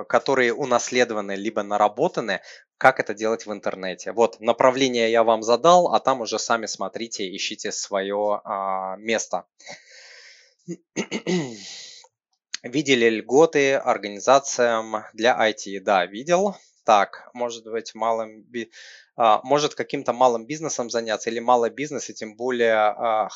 [0.06, 2.42] которые унаследованы либо наработаны,
[2.76, 4.12] как это делать в интернете.
[4.12, 8.42] Вот направление я вам задал, а там уже сами смотрите, ищите свое
[8.98, 9.46] место.
[12.62, 15.80] Видели льготы организациям для IT?
[15.80, 16.56] Да, видел.
[16.84, 18.42] Так, может быть, малым
[19.16, 23.28] может каким-то малым бизнесом заняться или малый бизнес, и тем более а,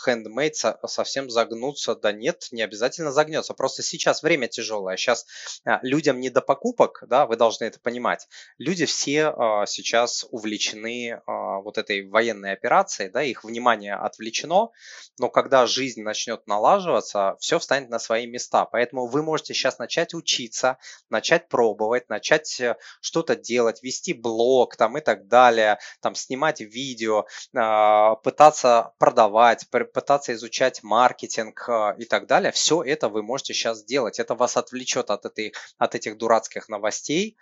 [0.87, 5.27] совсем загнуться, да нет, не обязательно загнется, просто сейчас время тяжелое, сейчас
[5.65, 9.35] а, людям не до покупок, да, вы должны это понимать, люди все
[9.67, 14.71] сейчас увлечены вот этой военной операцией, да, их внимание отвлечено,
[15.19, 20.15] но когда жизнь начнет налаживаться, все встанет на свои места, поэтому вы можете сейчас начать
[20.15, 20.79] учиться,
[21.11, 25.64] начать пробовать, начать э, что-то делать, вести блог там и так далее,
[26.01, 33.09] там снимать видео, а, пытаться продавать, пытаться изучать маркетинг а, и так далее, все это
[33.09, 34.19] вы можете сейчас сделать.
[34.19, 37.37] Это вас отвлечет от, этой, от этих дурацких новостей.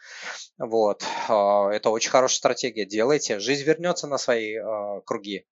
[0.59, 1.05] Вот.
[1.29, 2.85] А, это очень хорошая стратегия.
[2.85, 3.39] Делайте.
[3.39, 4.57] Жизнь вернется на свои
[5.05, 5.47] круги.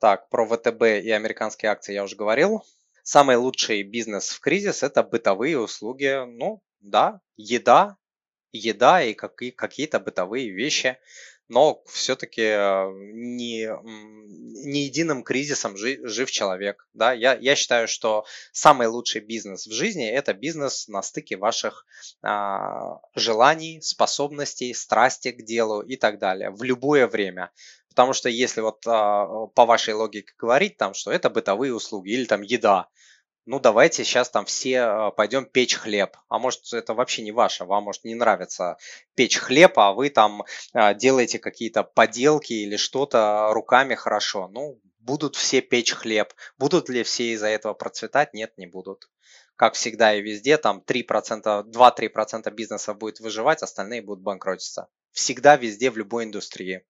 [0.00, 2.62] Так, про ВТБ и американские акции я уже говорил.
[3.02, 6.24] Самый лучший бизнес в кризис– это бытовые услуги.
[6.26, 7.96] Ну, да, еда,
[8.52, 10.98] еда и какие-то бытовые вещи
[11.48, 13.68] но все-таки э, не,
[14.66, 16.86] не единым кризисом жив, жив человек.
[16.92, 17.12] Да?
[17.12, 21.86] Я, я считаю, что самый лучший бизнес в жизни– это бизнес на стыке ваших
[22.22, 27.50] а, желаний, способностей, страсти к делу и так далее в любое время.
[27.88, 32.24] Потому что если вот а, по вашей логике говорить, там, что это бытовые услуги или
[32.26, 32.88] там еда,
[33.48, 36.16] ну давайте сейчас там все а, пойдем печь хлеб.
[36.28, 38.76] А может это вообще не ваше, вам может не нравится
[39.14, 40.44] печь хлеб, а вы там
[40.74, 44.48] а, делаете какие-то поделки или что-то руками хорошо.
[44.48, 46.34] Ну, будут все печь хлеб.
[46.58, 48.34] Будут ли все из-за этого процветать?
[48.34, 49.08] Нет, не будут.
[49.56, 54.88] Как всегда и везде, там 3%, 2-3% бизнеса будет выживать, остальные будут банкротиться.
[55.12, 56.84] Всегда, везде, в любой индустрии.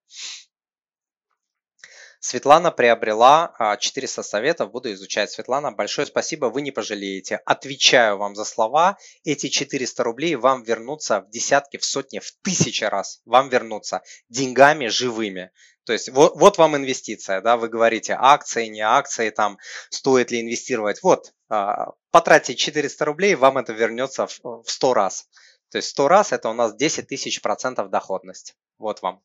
[2.21, 5.31] Светлана приобрела 400 а, советов, буду изучать.
[5.31, 7.41] Светлана, большое спасибо, вы не пожалеете.
[7.45, 8.99] Отвечаю вам за слова.
[9.25, 13.21] Эти 400 рублей вам вернутся в десятки, в сотни, в тысячи раз.
[13.25, 15.53] Вам вернутся деньгами живыми.
[15.85, 19.59] То есть вот, вот вам инвестиция, да, вы говорите акции, не акции, там,
[19.89, 21.03] стоит ли инвестировать.
[21.03, 25.29] Вот, а, потратьте 400 рублей, вам это вернется в 100 раз.
[25.71, 28.55] То есть 100 раз это у нас 10 тысяч процентов доходность.
[28.79, 29.23] Вот вам.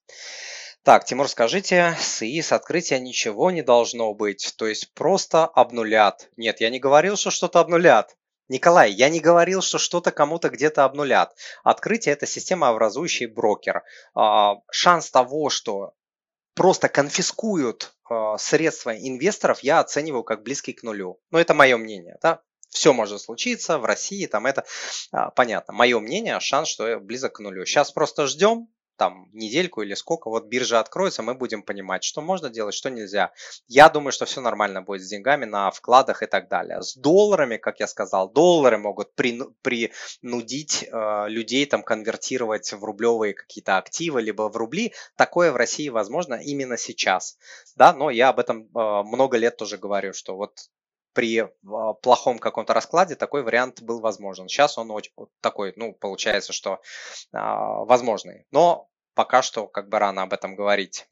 [0.83, 6.29] Так, Тимур, скажите, с ИИ с открытия ничего не должно быть, то есть просто обнулят.
[6.35, 8.17] Нет, я не говорил, что что-то обнулят.
[8.49, 11.33] Николай, я не говорил, что что-то кому-то где-то обнулят.
[11.63, 13.83] Открытие– это системообразующий брокер.
[14.13, 15.93] А, шанс того, что
[16.53, 21.19] просто конфискуют а, средства инвесторов, я оцениваю как близкий к нулю.
[21.31, 22.17] Но это мое мнение.
[22.21, 22.41] Да?
[22.69, 24.65] Все может случиться в России, там это
[25.11, 25.73] а, понятно.
[25.73, 27.65] Мое мнение, шанс, что близок к нулю.
[27.65, 32.49] Сейчас просто ждем, там недельку или сколько, вот биржа откроется, мы будем понимать, что можно
[32.49, 33.31] делать, что нельзя.
[33.67, 36.81] Я думаю, что все нормально будет с деньгами на вкладах и так далее.
[36.81, 43.77] С долларами, как я сказал, доллары могут принудить э, людей там конвертировать в рублевые какие-то
[43.77, 44.93] активы, либо в рубли.
[45.15, 47.37] Такое в России возможно именно сейчас.
[47.75, 50.69] Да, но я об этом э, много лет тоже говорю, что вот
[51.13, 54.47] при а, плохом каком-то раскладе такой вариант был возможен.
[54.47, 56.73] Сейчас он очень такой, ну, получается, что
[57.31, 58.45] э, возможный.
[58.51, 61.07] Но пока что как бы рано об этом говорить.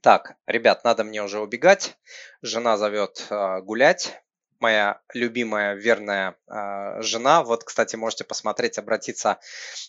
[0.00, 1.96] Так, ребят, надо мне уже убегать.
[2.42, 4.22] Жена зовет э, гулять.
[4.58, 7.42] Моя любимая, верная э, жена.
[7.42, 9.38] Вот, кстати, можете посмотреть, обратиться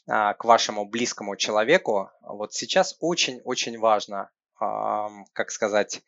[0.07, 2.09] э, к вашему близкому человеку.
[2.21, 4.29] Вот сейчас очень-очень важно,
[4.59, 6.01] э, как сказать,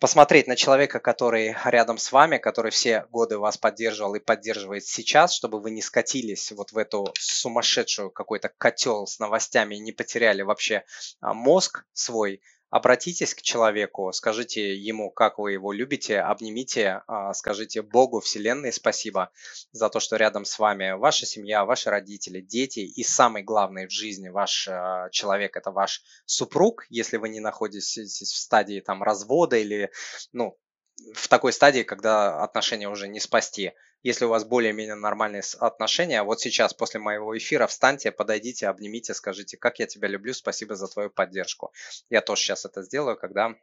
[0.00, 5.32] посмотреть на человека, который рядом с вами, который все годы вас поддерживал и поддерживает сейчас,
[5.32, 10.84] чтобы вы не скатились вот в эту сумасшедшую какой-то котел с новостями не потеряли вообще
[11.20, 12.40] а, мозг свой,
[12.72, 19.30] Обратитесь к человеку, скажите ему, как вы его любите, обнимите, а, скажите Богу, Вселенной спасибо
[19.72, 23.90] за то, что рядом с вами ваша семья, ваши родители, дети и самый главный в
[23.90, 29.58] жизни ваш а, человек– это ваш супруг, если вы не находитесь в стадии там развода
[29.58, 29.90] или
[30.32, 30.58] ну,
[31.12, 33.72] в такой стадии, когда отношения уже не спасти.
[34.02, 39.56] Если у вас более-менее нормальные отношения, вот сейчас после моего эфира встаньте, подойдите, обнимите, скажите,
[39.56, 41.72] как я тебя люблю, спасибо за твою поддержку.
[42.10, 43.54] Я тоже сейчас это сделаю, когда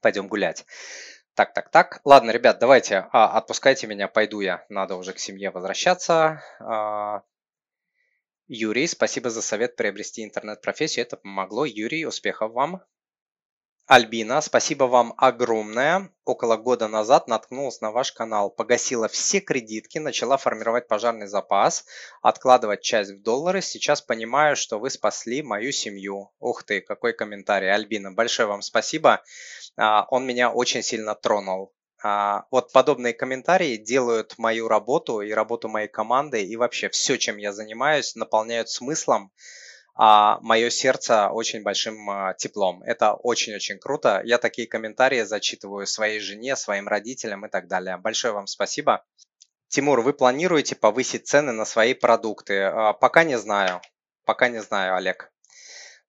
[0.00, 0.64] пойдем гулять.
[1.34, 2.00] Так, так, так.
[2.04, 4.64] Ладно, ребят, давайте, а, отпускайте меня, пойду я.
[4.68, 6.42] Надо уже к семье возвращаться.
[6.60, 7.22] А,
[8.46, 11.04] Юрий, спасибо за совет приобрести интернет-профессию.
[11.04, 11.64] Это помогло.
[11.64, 12.82] Юрий, успехов вам.
[13.86, 16.10] Альбина, спасибо вам огромное.
[16.24, 21.84] Около года назад наткнулась на ваш канал, погасила все кредитки, начала формировать пожарный запас,
[22.22, 23.60] откладывать часть в доллары.
[23.60, 26.32] Сейчас понимаю, что вы спасли мою семью.
[26.38, 27.70] Ух ты, какой комментарий.
[27.70, 29.22] Альбина, большое вам спасибо.
[29.76, 31.74] А, он меня очень сильно тронул.
[32.02, 37.36] А, вот подобные комментарии делают мою работу и работу моей команды и вообще все, чем
[37.36, 39.30] я занимаюсь, наполняют смыслом
[39.94, 42.82] а мое сердце очень большим а, теплом.
[42.82, 44.22] Это очень-очень круто.
[44.24, 47.96] Я такие комментарии зачитываю своей жене, своим родителям и так далее.
[47.96, 49.04] Большое вам спасибо.
[49.68, 52.62] Тимур, вы планируете повысить цены на свои продукты?
[52.62, 53.80] А, пока не знаю.
[54.24, 55.32] Пока не знаю, Олег.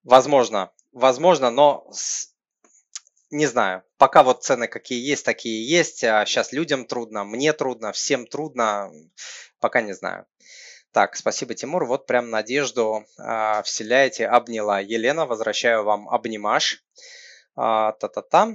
[0.04, 1.88] Возможно, возможно, но
[3.30, 3.84] не знаю.
[3.98, 6.00] Пока вот цены какие есть, такие есть.
[6.00, 8.92] Сейчас а людям трудно, мне трудно, всем трудно.
[9.60, 10.26] Пока не знаю.
[10.96, 11.84] Так, спасибо, Тимур.
[11.84, 14.80] Вот прям надежду э, вселяете, обняла.
[14.80, 16.86] Елена, возвращаю вам обнимаш.
[17.54, 18.54] А, та-та-та.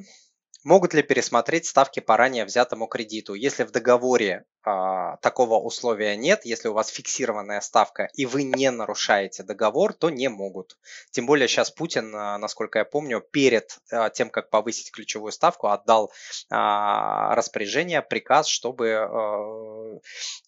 [0.63, 3.33] Могут ли пересмотреть ставки по ранее взятому кредиту?
[3.33, 8.71] Если в договоре а, такого условия нет, если у вас фиксированная ставка и вы не
[8.71, 10.77] нарушаете договор, то не могут.
[11.13, 15.69] Тем более сейчас Путин, а, насколько я помню, перед а, тем, как повысить ключевую ставку,
[15.69, 16.13] отдал
[16.51, 19.99] а, распоряжение, приказ, чтобы а,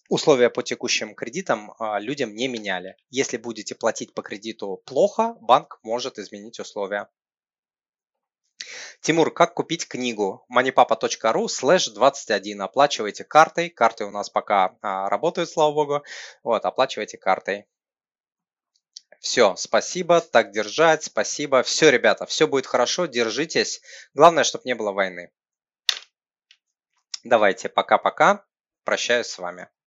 [0.09, 2.97] условия по текущим кредитам а, людям не меняли.
[3.09, 7.09] Если будете платить по кредиту плохо, банк может изменить условия.
[9.03, 10.45] Тимур, как купить книгу?
[10.49, 12.61] moneypapa.ru slash 21.
[12.61, 13.69] Оплачивайте картой.
[13.69, 16.03] Карты у нас пока а, работают, слава богу.
[16.41, 17.65] Вот, оплачивайте картой.
[19.19, 21.63] Все, спасибо, так держать, спасибо.
[21.63, 23.81] Все, ребята, все будет хорошо, держитесь.
[24.13, 25.33] Главное, чтобы не было войны.
[27.25, 28.45] Давайте, пока-пока.
[28.85, 29.67] Прощаюсь с вами.